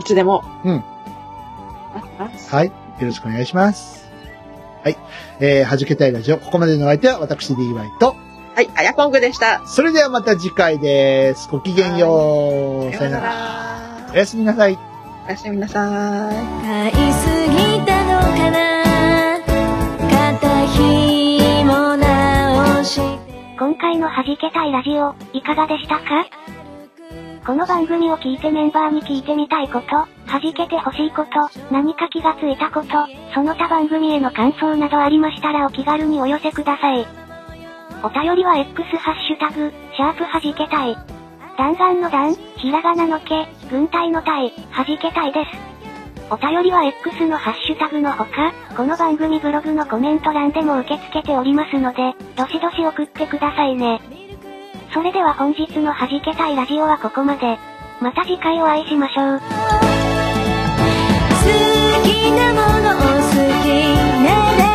[0.00, 0.42] いつでも。
[0.64, 0.84] うん
[1.94, 2.50] 待ってます。
[2.54, 2.66] はい。
[2.68, 2.72] よ
[3.02, 4.08] ろしくお願いします。
[4.82, 4.96] はい。
[5.40, 8.16] えー、はじけたいラジオ、ここまでのお相手は私 DY と、
[8.54, 9.62] はい、あやこんぐでした。
[9.66, 11.46] それではまた次回です。
[11.50, 12.96] ごきげんよう。
[12.96, 13.26] さよなら。
[13.26, 14.16] らお。
[14.16, 14.78] やすみなさい。
[15.26, 16.30] おやすみなさ
[16.88, 17.59] い。
[23.60, 26.24] 今回の弾けたいラジオ、いかがでしたか？
[27.44, 29.86] この番組を聞いてメンバーに聞いてみたいこと、
[30.26, 31.30] 弾けてほしいこと、
[31.70, 32.88] 何か気がついたこと、
[33.34, 37.06] その他番組への感想などありましたらお気軽にお寄せください。
[38.02, 40.96] お便りは X ハッシュタグ、シャープ弾けたい。
[41.58, 45.69] 弾丸の弾、ひらがなのけ、軍隊の隊、弾けたいです。
[46.32, 54.00] お便りは X のハッシュタグのほか、この番組ブログのコメント欄でも受け付けておりますので、どしどし送ってくださいね。
[54.94, 57.58] それでは本日の弾けたいラジオはここまで。
[58.00, 59.40] また次回お会いしましょう。
[59.40, 59.44] 好
[62.04, 63.34] きなものを好
[63.64, 63.66] き
[64.24, 64.69] な